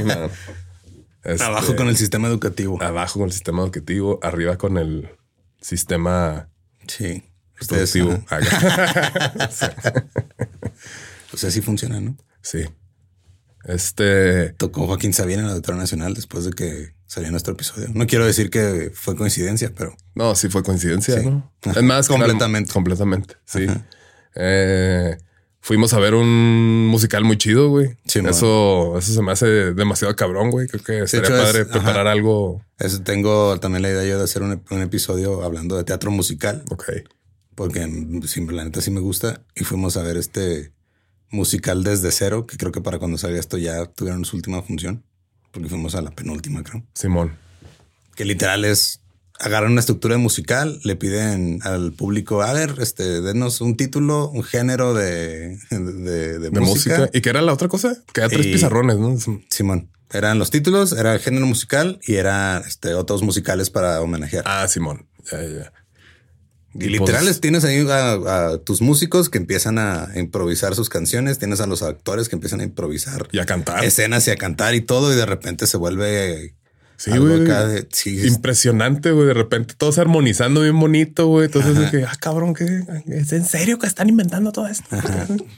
Abajo 1.42 1.66
este, 1.66 1.76
con 1.76 1.88
el 1.88 1.96
sistema 1.96 2.28
educativo. 2.28 2.82
Abajo 2.82 3.18
con 3.20 3.28
el 3.28 3.32
sistema 3.32 3.62
educativo, 3.62 4.18
arriba 4.22 4.56
con 4.56 4.78
el 4.78 5.08
sistema. 5.60 6.48
Sí 6.86 7.22
Ustedes. 7.60 7.90
sí. 7.90 8.00
pues 11.30 11.44
así 11.44 11.60
funciona, 11.60 12.00
¿no? 12.00 12.16
Sí. 12.42 12.64
Este. 13.64 14.50
Tocó 14.50 14.86
Joaquín 14.86 15.12
Sabina 15.12 15.40
en 15.40 15.46
la 15.46 15.52
Auditoría 15.52 15.80
Nacional 15.80 16.14
después 16.14 16.44
de 16.44 16.52
que 16.52 16.94
salió 17.06 17.30
nuestro 17.30 17.54
episodio. 17.54 17.88
No 17.94 18.06
quiero 18.06 18.26
decir 18.26 18.50
que 18.50 18.90
fue 18.94 19.16
coincidencia, 19.16 19.72
pero. 19.76 19.96
No, 20.14 20.34
sí 20.34 20.48
fue 20.48 20.62
coincidencia, 20.62 21.22
¿no? 21.22 21.52
Es 21.62 21.82
más, 21.82 22.08
completamente. 22.08 22.72
completamente. 22.72 23.36
Sí. 23.46 23.66
Eh, 24.34 25.16
fuimos 25.60 25.94
a 25.94 26.00
ver 26.00 26.14
un 26.14 26.86
musical 26.88 27.24
muy 27.24 27.38
chido, 27.38 27.70
güey. 27.70 27.96
eso, 28.04 28.98
eso 28.98 29.12
se 29.12 29.22
me 29.22 29.32
hace 29.32 29.46
demasiado 29.46 30.14
cabrón, 30.14 30.50
güey. 30.50 30.68
Creo 30.68 30.82
que 30.82 31.08
sería 31.08 31.30
padre 31.30 31.64
preparar 31.64 32.06
algo. 32.06 32.62
Eso 32.78 33.00
tengo 33.02 33.58
también 33.60 33.82
la 33.82 33.90
idea 33.90 34.04
yo 34.04 34.18
de 34.18 34.24
hacer 34.24 34.42
un, 34.42 34.62
un, 34.70 34.82
episodio 34.82 35.42
hablando 35.42 35.76
de 35.76 35.84
teatro 35.84 36.10
musical. 36.10 36.64
Ok 36.70 36.84
porque 37.54 37.88
simplemente 38.26 38.80
sí 38.82 38.90
me 38.90 39.00
gusta. 39.00 39.42
Y 39.54 39.64
fuimos 39.64 39.96
a 39.96 40.02
ver 40.02 40.16
este 40.16 40.72
musical 41.30 41.82
desde 41.82 42.12
cero, 42.12 42.46
que 42.46 42.56
creo 42.56 42.72
que 42.72 42.80
para 42.80 42.98
cuando 42.98 43.18
salga 43.18 43.40
esto 43.40 43.58
ya 43.58 43.86
tuvieron 43.86 44.24
su 44.24 44.36
última 44.36 44.62
función, 44.62 45.04
porque 45.50 45.68
fuimos 45.68 45.94
a 45.94 46.02
la 46.02 46.10
penúltima, 46.10 46.62
creo. 46.62 46.84
Simón. 46.94 47.36
Que 48.14 48.24
literal 48.24 48.64
es 48.64 49.00
agarran 49.40 49.72
una 49.72 49.80
estructura 49.80 50.16
musical, 50.16 50.80
le 50.84 50.96
piden 50.96 51.60
al 51.64 51.92
público, 51.92 52.42
a 52.42 52.52
ver, 52.52 52.76
este, 52.80 53.20
denos 53.20 53.60
un 53.60 53.76
título, 53.76 54.28
un 54.30 54.44
género 54.44 54.94
de, 54.94 55.58
de, 55.70 56.50
música. 56.60 57.10
¿Y 57.12 57.20
qué 57.20 57.30
era 57.30 57.42
la 57.42 57.52
otra 57.52 57.68
cosa? 57.68 57.96
Que 58.12 58.20
era 58.20 58.28
tres 58.28 58.46
pizarrones, 58.46 58.96
¿no? 58.98 59.16
Simón. 59.48 59.90
Eran 60.12 60.38
los 60.38 60.50
títulos, 60.50 60.92
era 60.92 61.14
el 61.14 61.20
género 61.20 61.46
musical 61.46 61.98
y 62.06 62.14
era 62.14 62.62
este, 62.66 62.94
otros 62.94 63.22
musicales 63.22 63.70
para 63.70 64.00
homenajear. 64.00 64.44
Ah, 64.46 64.68
Simón. 64.68 65.08
Ya, 65.30 65.42
ya. 65.42 65.72
Y, 66.74 66.86
literal 66.86 67.24
pues 67.24 67.40
tienes 67.40 67.64
ahí 67.64 67.86
a, 67.88 68.58
tus 68.64 68.80
músicos 68.80 69.30
que 69.30 69.38
empiezan 69.38 69.78
a 69.78 70.08
improvisar 70.16 70.74
sus 70.74 70.88
canciones, 70.88 71.38
tienes 71.38 71.60
a 71.60 71.66
los 71.66 71.82
actores 71.82 72.28
que 72.28 72.36
empiezan 72.36 72.60
a 72.60 72.64
improvisar 72.64 73.28
y 73.32 73.38
a 73.38 73.46
cantar 73.46 73.84
escenas 73.84 74.26
y 74.26 74.30
a 74.30 74.36
cantar 74.36 74.74
y 74.74 74.80
todo, 74.80 75.12
y 75.12 75.16
de 75.16 75.26
repente 75.26 75.66
se 75.66 75.76
vuelve 75.76 76.54
Sí, 76.96 77.10
güey. 77.18 77.44
Impresionante, 78.24 79.10
güey. 79.10 79.26
De 79.26 79.34
repente 79.34 79.74
todo 79.76 79.92
se 79.92 80.00
armonizando 80.00 80.60
bien 80.60 80.78
bonito, 80.78 81.26
güey. 81.26 81.46
Entonces, 81.46 81.76
es 81.76 81.90
que, 81.90 82.04
ah, 82.04 82.16
cabrón, 82.18 82.54
que 82.54 82.64
es 83.08 83.32
en 83.32 83.44
serio 83.44 83.78
que 83.78 83.86
están 83.86 84.08
inventando 84.08 84.52
todo 84.52 84.68
esto. 84.68 84.84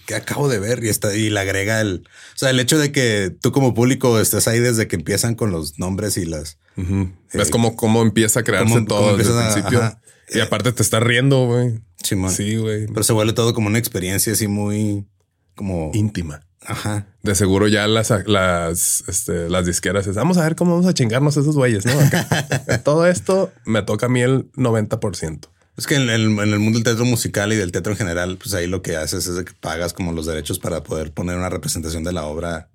que 0.07 0.15
acabo 0.15 0.49
de 0.49 0.59
ver 0.59 0.83
y 0.83 0.89
está 0.89 1.15
y 1.15 1.31
le 1.31 1.39
agrega 1.39 1.81
el, 1.81 2.05
o 2.35 2.39
sea, 2.39 2.51
el 2.51 2.59
hecho 2.59 2.79
de 2.79 2.91
que 2.91 3.35
tú 3.41 3.53
como 3.53 3.75
público 3.75 4.19
estés 4.19 4.49
ahí 4.49 4.61
desde 4.61 4.89
que 4.89 4.97
empiezan 4.97 5.35
con 5.35 5.51
los 5.51 5.79
nombres 5.79 6.17
y 6.17 6.25
las. 6.25 6.59
Ves 7.33 7.51
cómo, 7.51 7.77
cómo 7.77 8.03
empieza 8.03 8.41
a 8.41 8.43
crearse 8.43 8.83
todo 8.83 9.17
desde 9.17 9.39
el 9.39 9.53
principio. 9.53 9.99
Y 10.29 10.41
aparte 10.41 10.73
te 10.73 10.83
está 10.83 11.01
riendo, 11.01 11.47
güey. 11.47 11.81
Sí, 12.03 12.57
güey. 12.57 12.87
Pero 12.87 13.03
se 13.03 13.13
vuelve 13.13 13.33
todo 13.33 13.55
como 13.55 13.69
una 13.69 13.79
experiencia 13.79 14.33
así 14.33 14.47
muy 14.49 15.07
como 15.55 15.91
íntima. 15.95 16.47
Ajá. 16.65 17.07
De 17.23 17.35
seguro 17.35 17.69
ya 17.69 17.87
las, 17.87 18.13
las, 18.27 19.05
este, 19.09 19.49
las 19.49 19.67
disqueras 19.67 20.07
es, 20.07 20.17
vamos 20.17 20.37
a 20.37 20.43
ver 20.43 20.57
cómo 20.57 20.73
vamos 20.73 20.87
a 20.87 20.95
chingarnos 20.95 21.37
esos 21.37 21.55
güeyes, 21.55 21.87
¿no? 21.87 21.93
todo 22.85 23.07
esto 23.07 23.53
me 23.65 23.83
toca 23.83 24.07
a 24.07 24.09
mí 24.09 24.21
el 24.21 24.51
90%. 24.53 25.49
Es 25.77 25.87
que 25.87 25.97
en 25.97 26.09
el, 26.09 26.39
en 26.39 26.39
el, 26.39 26.59
mundo 26.59 26.79
del 26.79 26.85
teatro 26.85 27.05
musical 27.05 27.53
y 27.53 27.57
del 27.57 27.71
teatro 27.71 27.93
en 27.93 27.99
general, 27.99 28.39
pues 28.39 28.55
ahí 28.55 28.67
lo 28.67 28.83
que 28.83 28.97
haces 28.97 29.27
es 29.27 29.45
que 29.45 29.53
pagas 29.61 29.93
como 29.93 30.13
los 30.13 30.27
derechos 30.27 30.59
para 30.59 30.83
poder 30.83 31.13
poner 31.13 31.37
una 31.37 31.51
representación 31.51 32.03
de 32.03 32.13
la 32.13 32.25
obra. 32.25 32.71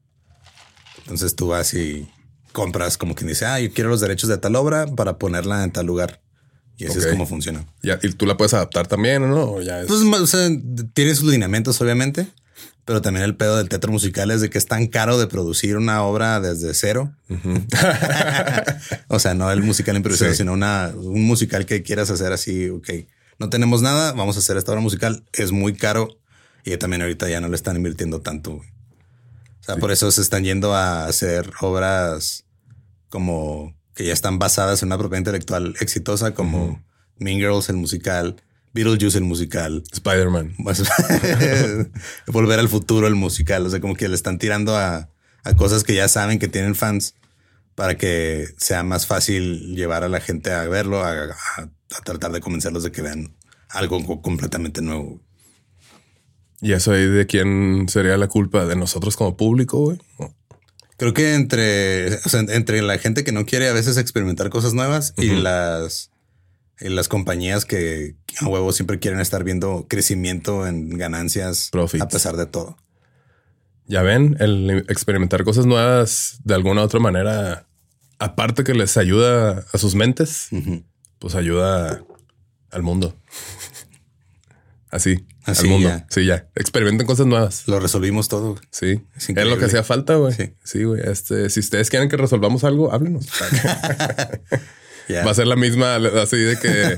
Entonces 0.99 1.35
tú 1.35 1.47
vas 1.47 1.73
y 1.73 2.07
compras 2.51 2.97
como 2.97 3.15
quien 3.15 3.27
dice, 3.27 3.45
ah, 3.45 3.59
yo 3.59 3.73
quiero 3.73 3.89
los 3.89 4.01
derechos 4.01 4.29
de 4.29 4.37
tal 4.37 4.55
obra 4.55 4.85
para 4.85 5.17
ponerla 5.17 5.63
en 5.63 5.71
tal 5.71 5.87
lugar. 5.87 6.21
Y 6.77 6.85
así 6.85 6.97
es 6.97 7.07
como 7.07 7.25
funciona. 7.25 7.65
y 7.83 8.09
tú 8.13 8.25
la 8.25 8.37
puedes 8.37 8.53
adaptar 8.53 8.87
también, 8.87 9.29
¿no? 9.29 9.61
ya 9.61 9.83
Pues, 9.87 10.01
o 10.01 10.27
sea, 10.27 10.49
tiene 10.93 11.13
sus 11.13 11.29
lineamientos, 11.29 11.79
obviamente. 11.81 12.27
Pero 12.85 13.01
también 13.01 13.23
el 13.23 13.35
pedo 13.35 13.57
del 13.57 13.69
teatro 13.69 13.91
musical 13.91 14.31
es 14.31 14.41
de 14.41 14.49
que 14.49 14.57
es 14.57 14.65
tan 14.65 14.87
caro 14.87 15.19
de 15.19 15.27
producir 15.27 15.77
una 15.77 16.03
obra 16.03 16.39
desde 16.39 16.73
cero. 16.73 17.13
o 19.07 19.19
sea, 19.19 19.35
no 19.35 19.51
el 19.51 19.61
musical 19.61 19.95
improvisado, 19.95 20.33
sino 20.33 20.53
una, 20.53 20.91
un 20.95 21.23
musical 21.23 21.67
que 21.67 21.83
quieras 21.83 22.09
hacer 22.09 22.33
así. 22.33 22.69
Ok, 22.69 22.89
no 23.37 23.49
tenemos 23.49 23.83
nada, 23.83 24.13
vamos 24.13 24.35
a 24.35 24.39
hacer 24.39 24.57
esta 24.57 24.71
obra 24.71 24.81
musical. 24.81 25.23
Es 25.31 25.51
muy 25.51 25.75
caro 25.75 26.17
y 26.65 26.75
también 26.77 27.01
ahorita 27.01 27.29
ya 27.29 27.39
no 27.39 27.49
le 27.49 27.55
están 27.55 27.75
invirtiendo 27.75 28.21
tanto. 28.21 28.53
O 28.53 29.63
sea, 29.63 29.77
por 29.77 29.91
eso 29.91 30.11
se 30.11 30.21
están 30.21 30.43
yendo 30.43 30.73
a 30.73 31.05
hacer 31.05 31.51
obras 31.61 32.45
como 33.09 33.75
que 33.95 34.05
ya 34.05 34.13
están 34.13 34.39
basadas 34.39 34.81
en 34.81 34.87
una 34.87 34.97
propiedad 34.97 35.19
intelectual 35.19 35.75
exitosa 35.79 36.33
como 36.33 36.83
Mean 37.17 37.39
Girls, 37.39 37.69
el 37.69 37.77
musical, 37.77 38.41
Beetlejuice, 38.73 39.17
el 39.17 39.25
musical, 39.25 39.83
Spider-Man, 39.91 40.55
Volver 42.27 42.59
al 42.59 42.69
futuro, 42.69 43.07
el 43.07 43.15
musical. 43.15 43.65
O 43.65 43.69
sea, 43.69 43.81
como 43.81 43.95
que 43.95 44.07
le 44.07 44.15
están 44.15 44.37
tirando 44.37 44.77
a, 44.77 45.09
cosas 45.57 45.83
que 45.83 45.95
ya 45.95 46.07
saben 46.07 46.39
que 46.39 46.47
tienen 46.47 46.75
fans 46.75 47.15
para 47.75 47.97
que 47.97 48.47
sea 48.57 48.83
más 48.83 49.07
fácil 49.07 49.75
llevar 49.75 50.03
a 50.03 50.09
la 50.09 50.21
gente 50.21 50.51
a 50.51 50.67
verlo, 50.67 51.03
a, 51.03 51.35
tratar 52.05 52.31
de 52.31 52.39
convencerlos 52.39 52.83
de 52.83 52.91
que 52.91 53.01
vean 53.01 53.35
algo 53.69 54.21
completamente 54.21 54.81
nuevo. 54.81 55.21
¿Y 56.61 56.73
eso 56.73 56.93
ahí 56.93 57.05
de 57.05 57.25
quién 57.25 57.87
sería 57.89 58.17
la 58.17 58.27
culpa? 58.27 58.65
¿De 58.65 58.75
nosotros 58.75 59.17
como 59.17 59.35
público, 59.35 59.79
güey? 59.79 59.97
Creo 61.01 61.15
que 61.15 61.33
entre, 61.33 62.19
entre 62.53 62.83
la 62.83 62.99
gente 62.99 63.23
que 63.23 63.31
no 63.31 63.47
quiere 63.47 63.67
a 63.67 63.73
veces 63.73 63.97
experimentar 63.97 64.51
cosas 64.51 64.75
nuevas 64.75 65.15
y 65.17 65.31
las, 65.31 66.11
las 66.77 67.07
compañías 67.07 67.65
que 67.65 68.13
a 68.39 68.47
huevo 68.47 68.71
siempre 68.71 68.99
quieren 68.99 69.19
estar 69.19 69.43
viendo 69.43 69.87
crecimiento 69.89 70.67
en 70.67 70.89
ganancias 70.89 71.71
a 71.99 72.07
pesar 72.07 72.37
de 72.37 72.45
todo. 72.45 72.77
Ya 73.87 74.03
ven, 74.03 74.37
el 74.39 74.85
experimentar 74.89 75.43
cosas 75.43 75.65
nuevas 75.65 76.37
de 76.43 76.53
alguna 76.53 76.81
u 76.81 76.83
otra 76.83 76.99
manera, 76.99 77.65
aparte 78.19 78.63
que 78.63 78.75
les 78.75 78.95
ayuda 78.95 79.65
a 79.73 79.77
sus 79.79 79.95
mentes, 79.95 80.49
pues 81.17 81.33
ayuda 81.33 82.03
al 82.69 82.83
mundo. 82.83 83.15
Así, 84.91 85.25
Así, 85.45 85.63
al 85.63 85.69
mundo. 85.69 85.89
ya. 85.89 86.05
Sí, 86.09 86.25
ya. 86.25 86.47
Experimenten 86.53 87.07
cosas 87.07 87.25
nuevas. 87.25 87.63
Lo 87.67 87.79
resolvimos 87.79 88.27
todo. 88.27 88.51
güey. 88.51 88.61
Sí, 88.71 89.01
Es 89.15 89.29
es, 89.29 89.45
lo 89.47 89.57
que 89.57 89.65
hacía 89.65 89.83
falta, 89.83 90.15
güey. 90.15 90.33
Sí. 90.33 90.53
Sí, 90.63 90.83
güey. 90.83 91.01
Este, 91.09 91.49
si 91.49 91.61
ustedes 91.61 91.89
quieren 91.89 92.09
que 92.09 92.17
resolvamos 92.17 92.63
algo, 92.65 92.93
háblenos. 92.93 93.25
Va 95.25 95.31
a 95.31 95.33
ser 95.33 95.47
la 95.47 95.55
misma, 95.55 95.95
así 95.95 96.37
de 96.37 96.57
que 96.59 96.97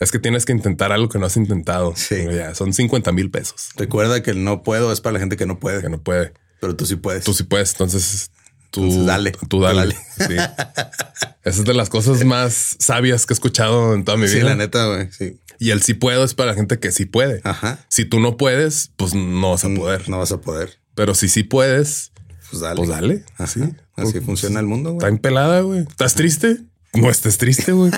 es 0.00 0.10
que 0.10 0.18
tienes 0.18 0.44
que 0.44 0.52
intentar 0.52 0.92
algo 0.92 1.08
que 1.08 1.18
no 1.18 1.26
has 1.26 1.36
intentado. 1.36 1.94
Sí. 1.96 2.16
Ya, 2.32 2.54
son 2.54 2.72
50 2.72 3.12
mil 3.12 3.30
pesos 3.30 3.68
Recuerda 3.76 4.22
que 4.22 4.32
el 4.32 4.42
no 4.42 4.62
puedo 4.62 4.92
es 4.92 5.00
para 5.00 5.14
la 5.14 5.20
gente 5.20 5.36
que 5.36 5.46
no 5.46 5.60
puede, 5.60 5.80
que 5.80 5.88
no 5.88 6.02
puede. 6.02 6.32
pero 6.60 6.74
tú 6.76 6.86
sí 6.86 6.96
puedes. 6.96 7.24
Tú 7.24 7.34
sí 7.34 7.44
puedes, 7.44 7.72
entonces 7.72 8.30
tú 8.72 8.80
Entonces, 8.82 9.06
dale. 9.06 9.32
Tú 9.48 9.60
dale. 9.60 9.78
Dale. 9.78 9.96
Sí. 10.18 10.34
Esa 11.44 11.60
es 11.60 11.64
de 11.64 11.74
las 11.74 11.88
cosas 11.88 12.24
más 12.24 12.76
sabias 12.80 13.24
que 13.26 13.32
he 13.32 13.36
escuchado 13.36 13.94
en 13.94 14.04
toda 14.04 14.18
mi 14.18 14.26
sí, 14.26 14.36
vida. 14.36 14.46
la 14.46 14.56
neta, 14.56 14.86
güey. 14.86 15.08
Sí. 15.12 15.38
Y 15.60 15.70
el 15.70 15.80
sí 15.82 15.94
puedo 15.94 16.24
es 16.24 16.34
para 16.34 16.50
la 16.50 16.54
gente 16.56 16.80
que 16.80 16.90
sí 16.90 17.04
puede. 17.04 17.40
Ajá. 17.44 17.78
Si 17.88 18.04
tú 18.04 18.18
no 18.18 18.36
puedes, 18.36 18.90
pues 18.96 19.14
no 19.14 19.50
vas 19.52 19.64
a 19.64 19.68
poder. 19.68 20.08
No 20.08 20.18
vas 20.18 20.32
a 20.32 20.40
poder. 20.40 20.78
Pero 20.96 21.14
si 21.14 21.28
sí 21.28 21.44
puedes, 21.44 22.10
Pues 22.50 22.60
dale. 22.62 22.76
pues 22.76 22.88
dale. 22.88 23.24
Así. 23.38 23.60
Así. 23.62 23.74
Así 24.08 24.20
funciona 24.20 24.58
el 24.58 24.66
mundo, 24.66 24.90
Está 24.92 25.06
güey. 25.06 25.12
empelada, 25.16 25.60
güey. 25.60 25.80
¿Estás 25.80 26.14
triste? 26.14 26.58
No 26.94 27.08
estés 27.10 27.38
triste, 27.38 27.72
güey. 27.72 27.90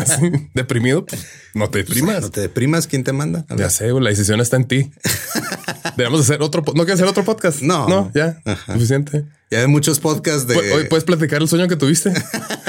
Deprimido. 0.54 1.06
pues, 1.06 1.26
no 1.54 1.70
te 1.70 1.78
deprimas. 1.78 2.20
No 2.22 2.30
te 2.30 2.40
deprimas. 2.42 2.86
¿Quién 2.86 3.02
te 3.04 3.12
manda? 3.12 3.46
Ya 3.56 3.70
sé, 3.70 3.90
güey. 3.92 4.04
La 4.04 4.10
decisión 4.10 4.40
está 4.40 4.56
en 4.56 4.64
ti. 4.66 4.90
Debemos 5.96 6.20
hacer 6.20 6.42
otro. 6.42 6.62
¿No 6.66 6.84
quieres 6.84 6.94
hacer 6.94 7.08
otro 7.08 7.24
podcast? 7.24 7.62
No. 7.62 7.88
No, 7.88 8.10
ya. 8.14 8.40
Suficiente. 8.66 9.24
Ya 9.50 9.60
hay 9.60 9.66
muchos 9.66 10.00
podcasts 10.00 10.46
de. 10.46 10.56
Hoy 10.56 10.84
puedes 10.88 11.04
platicar 11.04 11.42
el 11.42 11.48
sueño 11.48 11.68
que 11.68 11.76
tuviste. 11.76 12.12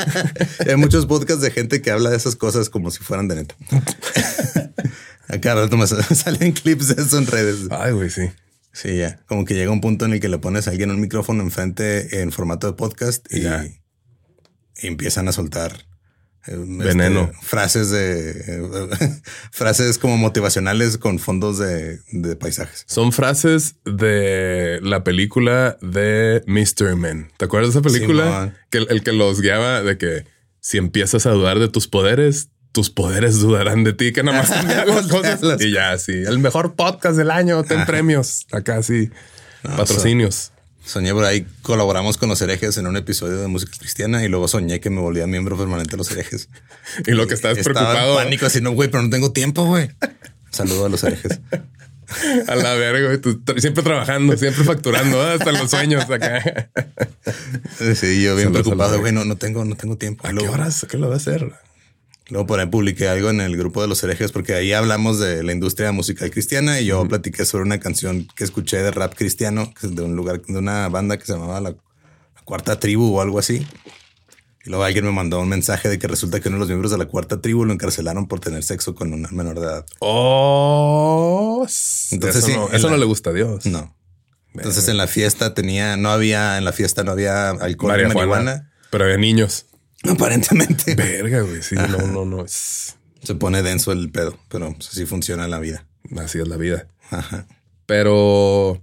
hay 0.67 0.75
muchos 0.75 1.05
podcasts 1.05 1.41
de 1.41 1.51
gente 1.51 1.81
que 1.81 1.91
habla 1.91 2.09
de 2.09 2.17
esas 2.17 2.35
cosas 2.35 2.69
como 2.69 2.91
si 2.91 2.99
fueran 3.03 3.27
de 3.27 3.35
neta. 3.35 3.55
Acá 5.29 5.55
rato 5.55 5.77
me 5.77 5.87
salen 5.87 6.51
clips 6.51 6.95
de 6.95 7.01
eso 7.01 7.17
en 7.17 7.27
redes. 7.27 7.67
Ay, 7.71 7.93
güey, 7.93 8.09
sí. 8.09 8.29
Sí, 8.71 8.97
ya. 8.97 9.19
Como 9.27 9.45
que 9.45 9.53
llega 9.53 9.71
un 9.71 9.81
punto 9.81 10.05
en 10.05 10.13
el 10.13 10.19
que 10.19 10.29
le 10.29 10.39
pones 10.39 10.67
a 10.67 10.71
alguien 10.71 10.91
un 10.91 10.99
micrófono 10.99 11.41
enfrente 11.43 12.21
en 12.21 12.31
formato 12.31 12.67
de 12.67 12.73
podcast 12.73 13.25
y 13.31 13.45
empiezan 14.85 15.27
a 15.27 15.31
soltar 15.31 15.85
eh, 16.47 16.51
este, 16.53 16.83
Veneno. 16.83 17.31
frases 17.41 17.89
de 17.89 18.31
eh, 18.31 19.21
frases 19.51 19.97
como 19.97 20.17
motivacionales 20.17 20.97
con 20.97 21.19
fondos 21.19 21.57
de, 21.57 21.99
de 22.11 22.35
paisajes. 22.35 22.85
Son 22.87 23.11
frases 23.11 23.75
de 23.85 24.79
la 24.81 25.03
película 25.03 25.77
de 25.81 26.43
Mr. 26.47 26.95
Men. 26.95 27.31
¿Te 27.37 27.45
acuerdas 27.45 27.73
de 27.73 27.79
esa 27.79 27.89
película? 27.89 28.53
Que 28.69 28.79
el, 28.79 28.87
el 28.89 29.03
que 29.03 29.11
los 29.11 29.41
guiaba 29.41 29.81
de 29.81 29.97
que 29.97 30.25
si 30.63 30.77
empiezas 30.77 31.25
a 31.25 31.31
dudar 31.31 31.59
de 31.59 31.67
tus 31.67 31.89
poderes, 31.89 32.49
tus 32.71 32.89
poderes 32.89 33.39
dudarán 33.41 33.83
de 33.83 33.93
ti, 33.93 34.13
que 34.13 34.23
nada 34.23 34.39
más 34.39 34.49
las 34.87 35.07
cosas. 35.07 35.41
Y 35.61 35.71
ya, 35.71 35.97
sí. 35.97 36.13
El 36.13 36.39
mejor 36.39 36.75
podcast 36.75 37.17
del 37.17 37.31
año, 37.31 37.63
ten 37.63 37.85
premios. 37.85 38.47
Acá 38.51 38.81
sí. 38.81 39.11
Patrocinios. 39.61 40.52
Soñé 40.85 41.13
por 41.13 41.23
ahí, 41.23 41.47
colaboramos 41.61 42.17
con 42.17 42.29
los 42.29 42.41
herejes 42.41 42.77
en 42.77 42.87
un 42.87 42.97
episodio 42.97 43.37
de 43.37 43.47
música 43.47 43.71
cristiana 43.77 44.23
y 44.23 44.27
luego 44.27 44.47
soñé 44.47 44.79
que 44.79 44.89
me 44.89 44.99
volvía 44.99 45.25
miembro 45.27 45.57
permanente 45.57 45.91
de 45.91 45.97
los 45.97 46.11
herejes. 46.11 46.49
Y 47.07 47.11
lo 47.11 47.25
que 47.25 47.33
estás 47.33 47.57
Estaba 47.57 47.79
preocupado 47.79 48.19
en 48.19 48.25
pánico, 48.25 48.45
así 48.45 48.61
no, 48.61 48.71
güey, 48.71 48.89
pero 48.89 49.03
no 49.03 49.09
tengo 49.09 49.31
tiempo, 49.31 49.65
güey. 49.65 49.89
Saludo 50.51 50.85
a 50.85 50.89
los 50.89 51.03
herejes. 51.03 51.39
a 52.47 52.55
la 52.55 52.73
verga, 52.73 53.07
güey. 53.07 53.17
Tú 53.19 53.41
siempre 53.57 53.81
trabajando, 53.81 54.35
siempre 54.37 54.63
facturando, 54.65 55.25
¿eh? 55.25 55.35
hasta 55.39 55.51
los 55.53 55.71
sueños 55.71 56.09
acá. 56.09 56.69
Sí, 57.77 58.21
yo 58.21 58.35
bien 58.35 58.47
Saludos 58.47 58.63
preocupado, 58.63 58.99
güey, 58.99 59.13
no, 59.13 59.23
no 59.23 59.37
tengo, 59.37 59.63
no 59.63 59.75
tengo 59.75 59.97
tiempo. 59.97 60.27
¿A 60.27 60.33
qué 60.33 60.47
horas? 60.47 60.85
¿Qué 60.89 60.97
lo 60.97 61.07
va 61.07 61.15
a 61.15 61.17
hacer? 61.17 61.53
Luego 62.29 62.47
por 62.47 62.59
ahí 62.59 62.67
publiqué 62.67 63.07
algo 63.09 63.29
en 63.29 63.41
el 63.41 63.57
grupo 63.57 63.81
de 63.81 63.87
los 63.87 64.01
herejes 64.03 64.31
porque 64.31 64.53
ahí 64.53 64.71
hablamos 64.73 65.19
de 65.19 65.43
la 65.43 65.51
industria 65.51 65.91
musical 65.91 66.31
cristiana 66.31 66.79
y 66.79 66.85
yo 66.85 67.05
platiqué 67.07 67.43
sobre 67.45 67.63
una 67.65 67.79
canción 67.79 68.27
que 68.35 68.43
escuché 68.45 68.77
de 68.77 68.91
rap 68.91 69.13
cristiano 69.15 69.73
que 69.79 69.87
es 69.87 69.95
de 69.95 70.01
un 70.03 70.15
lugar, 70.15 70.41
de 70.41 70.57
una 70.57 70.87
banda 70.89 71.17
que 71.17 71.25
se 71.25 71.33
llamaba 71.33 71.59
la, 71.59 71.71
La 71.71 72.41
Cuarta 72.45 72.79
Tribu 72.79 73.15
o 73.17 73.21
algo 73.21 73.39
así. 73.39 73.67
Y 74.65 74.69
luego 74.69 74.85
alguien 74.85 75.03
me 75.03 75.11
mandó 75.11 75.41
un 75.41 75.49
mensaje 75.49 75.89
de 75.89 75.99
que 75.99 76.07
resulta 76.07 76.39
que 76.39 76.47
uno 76.47 76.55
de 76.55 76.59
los 76.61 76.69
miembros 76.69 76.89
de 76.91 76.97
la 76.97 77.05
Cuarta 77.05 77.41
Tribu 77.41 77.65
lo 77.65 77.73
encarcelaron 77.73 78.29
por 78.29 78.39
tener 78.39 78.63
sexo 78.63 78.95
con 78.95 79.11
una 79.11 79.27
menor 79.31 79.59
de 79.59 79.65
edad. 79.65 79.85
Oh, 79.99 81.67
Entonces 82.11 82.37
eso, 82.43 82.47
sí, 82.47 82.53
no, 82.53 82.69
eso 82.71 82.87
la- 82.87 82.93
no 82.93 82.97
le 82.97 83.05
gusta 83.05 83.31
a 83.31 83.33
Dios. 83.33 83.65
No. 83.65 83.95
Entonces 84.53 84.87
en 84.87 84.97
la 84.97 85.07
fiesta 85.07 85.53
tenía, 85.53 85.97
no 85.97 86.09
había, 86.09 86.57
en 86.57 86.63
la 86.65 86.71
fiesta 86.71 87.03
no 87.03 87.11
había 87.11 87.49
alcohol 87.49 87.91
ni 87.91 88.03
Marihuana, 88.03 88.13
marihuana. 88.13 88.71
Pero 88.91 89.03
había 89.05 89.17
niños. 89.17 89.65
Aparentemente. 90.09 90.95
Verga, 90.95 91.41
güey. 91.41 91.61
Sí, 91.61 91.75
no, 91.75 92.07
no, 92.07 92.25
no. 92.25 92.45
Es, 92.45 92.95
Se 93.23 93.35
pone 93.35 93.63
denso 93.63 93.91
el 93.91 94.11
pedo, 94.11 94.37
pero 94.49 94.73
pues, 94.73 94.89
así 94.89 95.05
funciona 95.05 95.47
la 95.47 95.59
vida. 95.59 95.85
así 96.17 96.39
es 96.39 96.47
la 96.47 96.57
vida. 96.57 96.87
Ajá. 97.09 97.47
Pero 97.85 98.79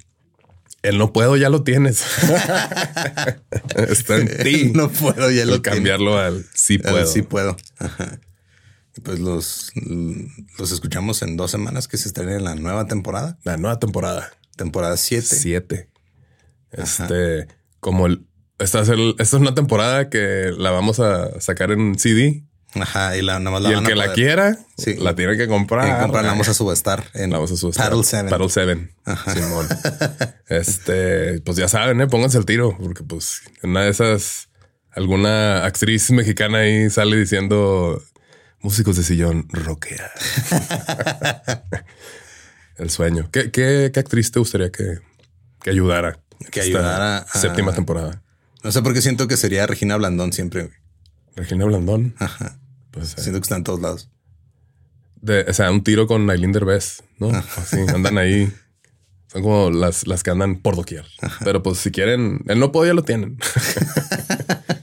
el 0.82 0.98
no 0.98 1.12
puedo 1.12 1.36
ya 1.36 1.48
lo 1.50 1.62
tienes. 1.62 2.02
Está 3.76 4.16
en 4.16 4.42
ti. 4.42 4.72
no 4.74 4.90
puedo, 4.90 5.30
ya 5.30 5.42
el 5.42 5.50
lo 5.50 5.62
cambiarlo 5.62 6.18
al 6.18 6.46
sí 6.54 6.80
Al 6.84 6.92
puedo. 6.92 7.06
Sí 7.06 7.22
puedo. 7.22 7.56
Ajá. 7.78 8.20
Pues 9.02 9.18
los, 9.18 9.70
los 10.58 10.72
escuchamos 10.72 11.22
en 11.22 11.36
dos 11.36 11.50
semanas 11.50 11.88
que 11.88 11.96
se 11.96 12.08
estrena 12.08 12.36
en 12.36 12.44
la 12.44 12.54
nueva 12.54 12.86
temporada, 12.86 13.38
La 13.44 13.56
nueva 13.56 13.78
temporada. 13.78 14.30
temporada 14.56 14.96
7. 14.96 15.26
Siete. 15.26 15.88
Este, 16.72 17.46
como 17.78 18.06
el, 18.06 18.26
esta, 18.60 18.80
es 18.80 18.88
el- 18.88 19.10
esta 19.18 19.36
es 19.36 19.40
una 19.42 19.54
temporada 19.54 20.08
que 20.08 20.52
la 20.56 20.70
vamos 20.70 21.00
a 21.00 21.40
sacar 21.40 21.70
en 21.72 21.98
CD. 21.98 22.44
Ajá, 22.74 23.16
y 23.16 23.22
la 23.22 23.40
nada 23.40 23.50
más 23.50 23.62
la 23.62 23.70
y 23.70 23.72
el 23.72 23.78
a 23.80 23.82
que 23.82 23.94
la 23.96 24.12
quiera, 24.12 24.56
Sí. 24.76 24.94
la 24.94 25.16
tiene 25.16 25.36
que 25.36 25.48
comprar. 25.48 26.00
comprar, 26.02 26.22
la 26.22 26.30
vamos 26.30 26.48
a 26.48 26.54
subestar 26.54 27.04
en 27.14 27.30
La 27.30 27.38
vamos 27.38 27.50
a 27.50 27.56
subestar. 27.56 27.88
Paddle 27.90 28.04
7. 28.04 28.28
Paddle 28.30 28.48
7. 28.48 28.90
Simón. 29.34 29.66
Este, 30.48 31.40
pues 31.42 31.56
ya 31.56 31.68
saben, 31.68 32.00
¿eh? 32.00 32.06
pónganse 32.06 32.38
el 32.38 32.44
tiro, 32.44 32.76
porque 32.80 33.02
pues 33.04 33.42
en 33.62 33.70
una 33.70 33.82
de 33.82 33.90
esas, 33.90 34.48
alguna 34.92 35.64
actriz 35.64 36.10
mexicana 36.10 36.58
ahí 36.58 36.90
sale 36.90 37.16
diciendo 37.16 38.00
músicos 38.60 38.96
de 38.96 39.02
sillón, 39.04 39.46
rockea. 39.50 40.10
el 42.76 42.90
sueño. 42.90 43.28
¿Qué, 43.32 43.50
qué, 43.50 43.90
qué 43.92 44.00
actriz 44.00 44.30
te 44.32 44.38
gustaría 44.38 44.70
que, 44.70 44.98
que 45.62 45.70
ayudara? 45.70 46.18
Que 46.50 46.60
ayudara 46.62 47.18
a- 47.18 47.38
Séptima 47.38 47.72
temporada. 47.74 48.22
No 48.62 48.72
sé 48.72 48.82
por 48.82 48.92
qué 48.94 49.00
siento 49.02 49.26
que 49.28 49.36
sería 49.36 49.66
Regina 49.66 49.96
Blandón 49.96 50.32
siempre. 50.32 50.64
güey. 50.64 50.74
Regina 51.36 51.64
Blandón. 51.64 52.14
Ajá. 52.18 52.58
Pues, 52.90 53.12
eh, 53.16 53.22
Siento 53.22 53.40
que 53.40 53.44
está 53.44 53.56
en 53.56 53.64
todos 53.64 53.80
lados. 53.80 54.10
de- 55.22 55.44
o 55.48 55.52
sea, 55.52 55.70
un 55.70 55.82
tiro 55.84 56.06
con 56.06 56.28
Aileen 56.30 56.52
Derbez, 56.52 57.02
¿no? 57.18 57.28
Así, 57.56 57.76
andan 57.94 58.18
ahí. 58.18 58.52
Son 59.28 59.42
como 59.42 59.70
las, 59.70 60.06
las 60.06 60.22
que 60.22 60.30
andan 60.30 60.60
por 60.60 60.74
doquier. 60.76 61.06
Pero 61.44 61.62
pues 61.62 61.78
si 61.78 61.90
quieren, 61.92 62.40
el 62.48 62.58
no 62.58 62.72
ya 62.84 62.94
lo 62.94 63.04
tienen. 63.04 63.38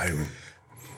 Ay. 0.00 0.12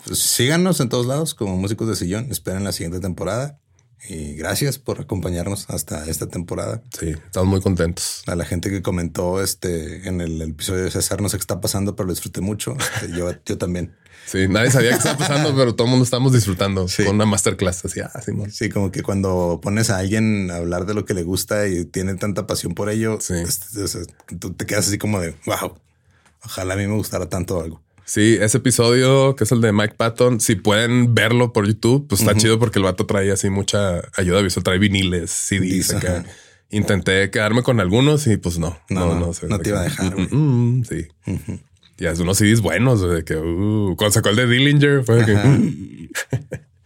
Pues 0.07 0.19
síganos 0.21 0.81
en 0.81 0.89
todos 0.89 1.07
lados 1.07 1.35
como 1.35 1.57
músicos 1.57 1.87
de 1.89 1.97
sillón. 1.97 2.31
Esperen 2.31 2.65
la 2.65 2.73
siguiente 2.73 3.01
temporada. 3.01 3.61
Y 4.09 4.35
gracias 4.35 4.79
por 4.79 5.01
acompañarnos 5.01 5.69
hasta 5.71 6.07
esta 6.09 6.29
temporada. 6.29 6.83
Sí, 6.99 7.11
estamos 7.11 7.49
muy 7.49 7.61
contentos. 7.61 8.23
A 8.27 8.37
la 8.37 8.45
gente 8.45 8.71
que 8.71 8.81
comentó 8.81 9.43
este 9.43 10.09
en 10.09 10.21
el, 10.21 10.41
episodio 10.41 10.85
de 10.85 10.91
César, 10.91 11.21
no 11.21 11.29
sé 11.29 11.37
qué 11.37 11.43
está 11.43 11.61
pasando, 11.61 11.97
pero 11.97 12.07
lo 12.07 12.13
disfruté 12.13 12.41
mucho. 12.41 12.77
Este, 12.79 13.17
yo, 13.17 13.31
yo 13.45 13.59
también. 13.59 13.95
Sí, 14.27 14.47
nadie 14.47 14.71
sabía 14.71 14.91
qué 14.91 14.97
estaba 14.97 15.17
pasando, 15.17 15.55
pero 15.57 15.75
todo 15.75 15.87
el 15.87 15.91
mundo 15.91 16.05
estamos 16.05 16.33
disfrutando 16.33 16.87
Sí. 16.87 17.05
con 17.05 17.15
una 17.17 17.25
masterclass. 17.27 17.85
Así, 17.87 18.01
ah. 18.01 18.11
Sí, 18.51 18.69
como 18.69 18.91
que 18.93 19.03
cuando 19.03 19.59
pones 19.63 19.91
a 19.91 19.99
alguien 19.99 20.51
a 20.51 20.57
hablar 20.57 20.85
de 20.87 20.95
lo 20.95 21.05
que 21.05 21.15
le 21.15 21.23
gusta 21.23 21.67
y 21.67 21.85
tiene 21.87 22.15
tanta 22.15 22.47
pasión 22.47 22.75
por 22.75 22.91
ello, 22.91 23.19
Sí. 23.21 23.35
este, 23.35 23.81
tú 24.39 24.53
te 24.53 24.67
quedas 24.67 24.87
así 24.89 24.99
como 24.99 25.21
de 25.21 25.35
wow. 25.47 25.79
Ojalá 26.45 26.75
a 26.75 26.77
mí 26.77 26.87
me 26.87 26.95
gustara 26.95 27.29
tanto 27.29 27.61
algo. 27.61 27.83
Sí, 28.11 28.39
ese 28.41 28.57
episodio 28.57 29.37
que 29.37 29.45
es 29.45 29.53
el 29.53 29.61
de 29.61 29.71
Mike 29.71 29.95
Patton, 29.99 30.41
si 30.41 30.55
pueden 30.55 31.15
verlo 31.15 31.53
por 31.53 31.67
YouTube, 31.67 32.09
pues 32.09 32.23
está 32.23 32.35
chido 32.35 32.59
porque 32.59 32.79
el 32.79 32.85
vato 32.87 33.05
trae 33.05 33.31
así 33.31 33.51
mucha 33.51 34.01
ayuda 34.17 34.41
visual, 34.41 34.65
trae 34.65 34.79
viniles, 34.79 35.31
CDs 35.31 35.93
acá. 35.93 36.25
Intenté 36.71 37.31
quedarme 37.31 37.63
con 37.63 37.81
algunos 37.81 38.27
y 38.27 38.39
pues 38.39 38.59
no, 38.59 38.79
No, 38.89 39.01
no, 39.01 39.15
no, 39.15 39.27
no, 39.27 39.33
se- 39.35 39.47
no 39.47 39.59
te 39.59 39.69
iba 39.69 39.81
a 39.81 39.85
dejar. 39.85 40.17
Mm, 40.17 40.79
mm, 40.81 40.85
sí. 40.85 41.07
Ya 41.99 42.11
es 42.13 42.19
unos 42.21 42.39
CDs 42.39 42.63
buenos 42.63 43.03
de 43.07 43.25
que 43.25 43.37
uh, 43.37 43.95
cuando 43.99 44.13
sacó 44.15 44.31
el 44.31 44.37
de 44.37 44.47
Dillinger 44.47 45.05
fue 45.05 45.27
que, 45.27 45.35
mm. 45.35 46.09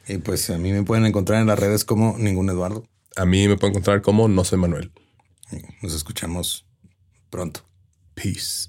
Y 0.08 0.18
pues 0.18 0.50
a 0.50 0.58
mí 0.58 0.72
me 0.72 0.82
pueden 0.82 1.06
encontrar 1.06 1.40
en 1.40 1.46
las 1.46 1.58
redes 1.58 1.84
como 1.84 2.16
ningún 2.18 2.50
Eduardo. 2.50 2.84
a 3.14 3.24
mí 3.26 3.46
me 3.46 3.56
pueden 3.56 3.74
encontrar 3.74 4.02
como 4.02 4.26
no 4.26 4.42
soy 4.42 4.58
Manuel. 4.58 4.90
Nos 5.82 5.94
escuchamos 5.94 6.66
pronto. 7.30 7.60
Peace. 8.14 8.68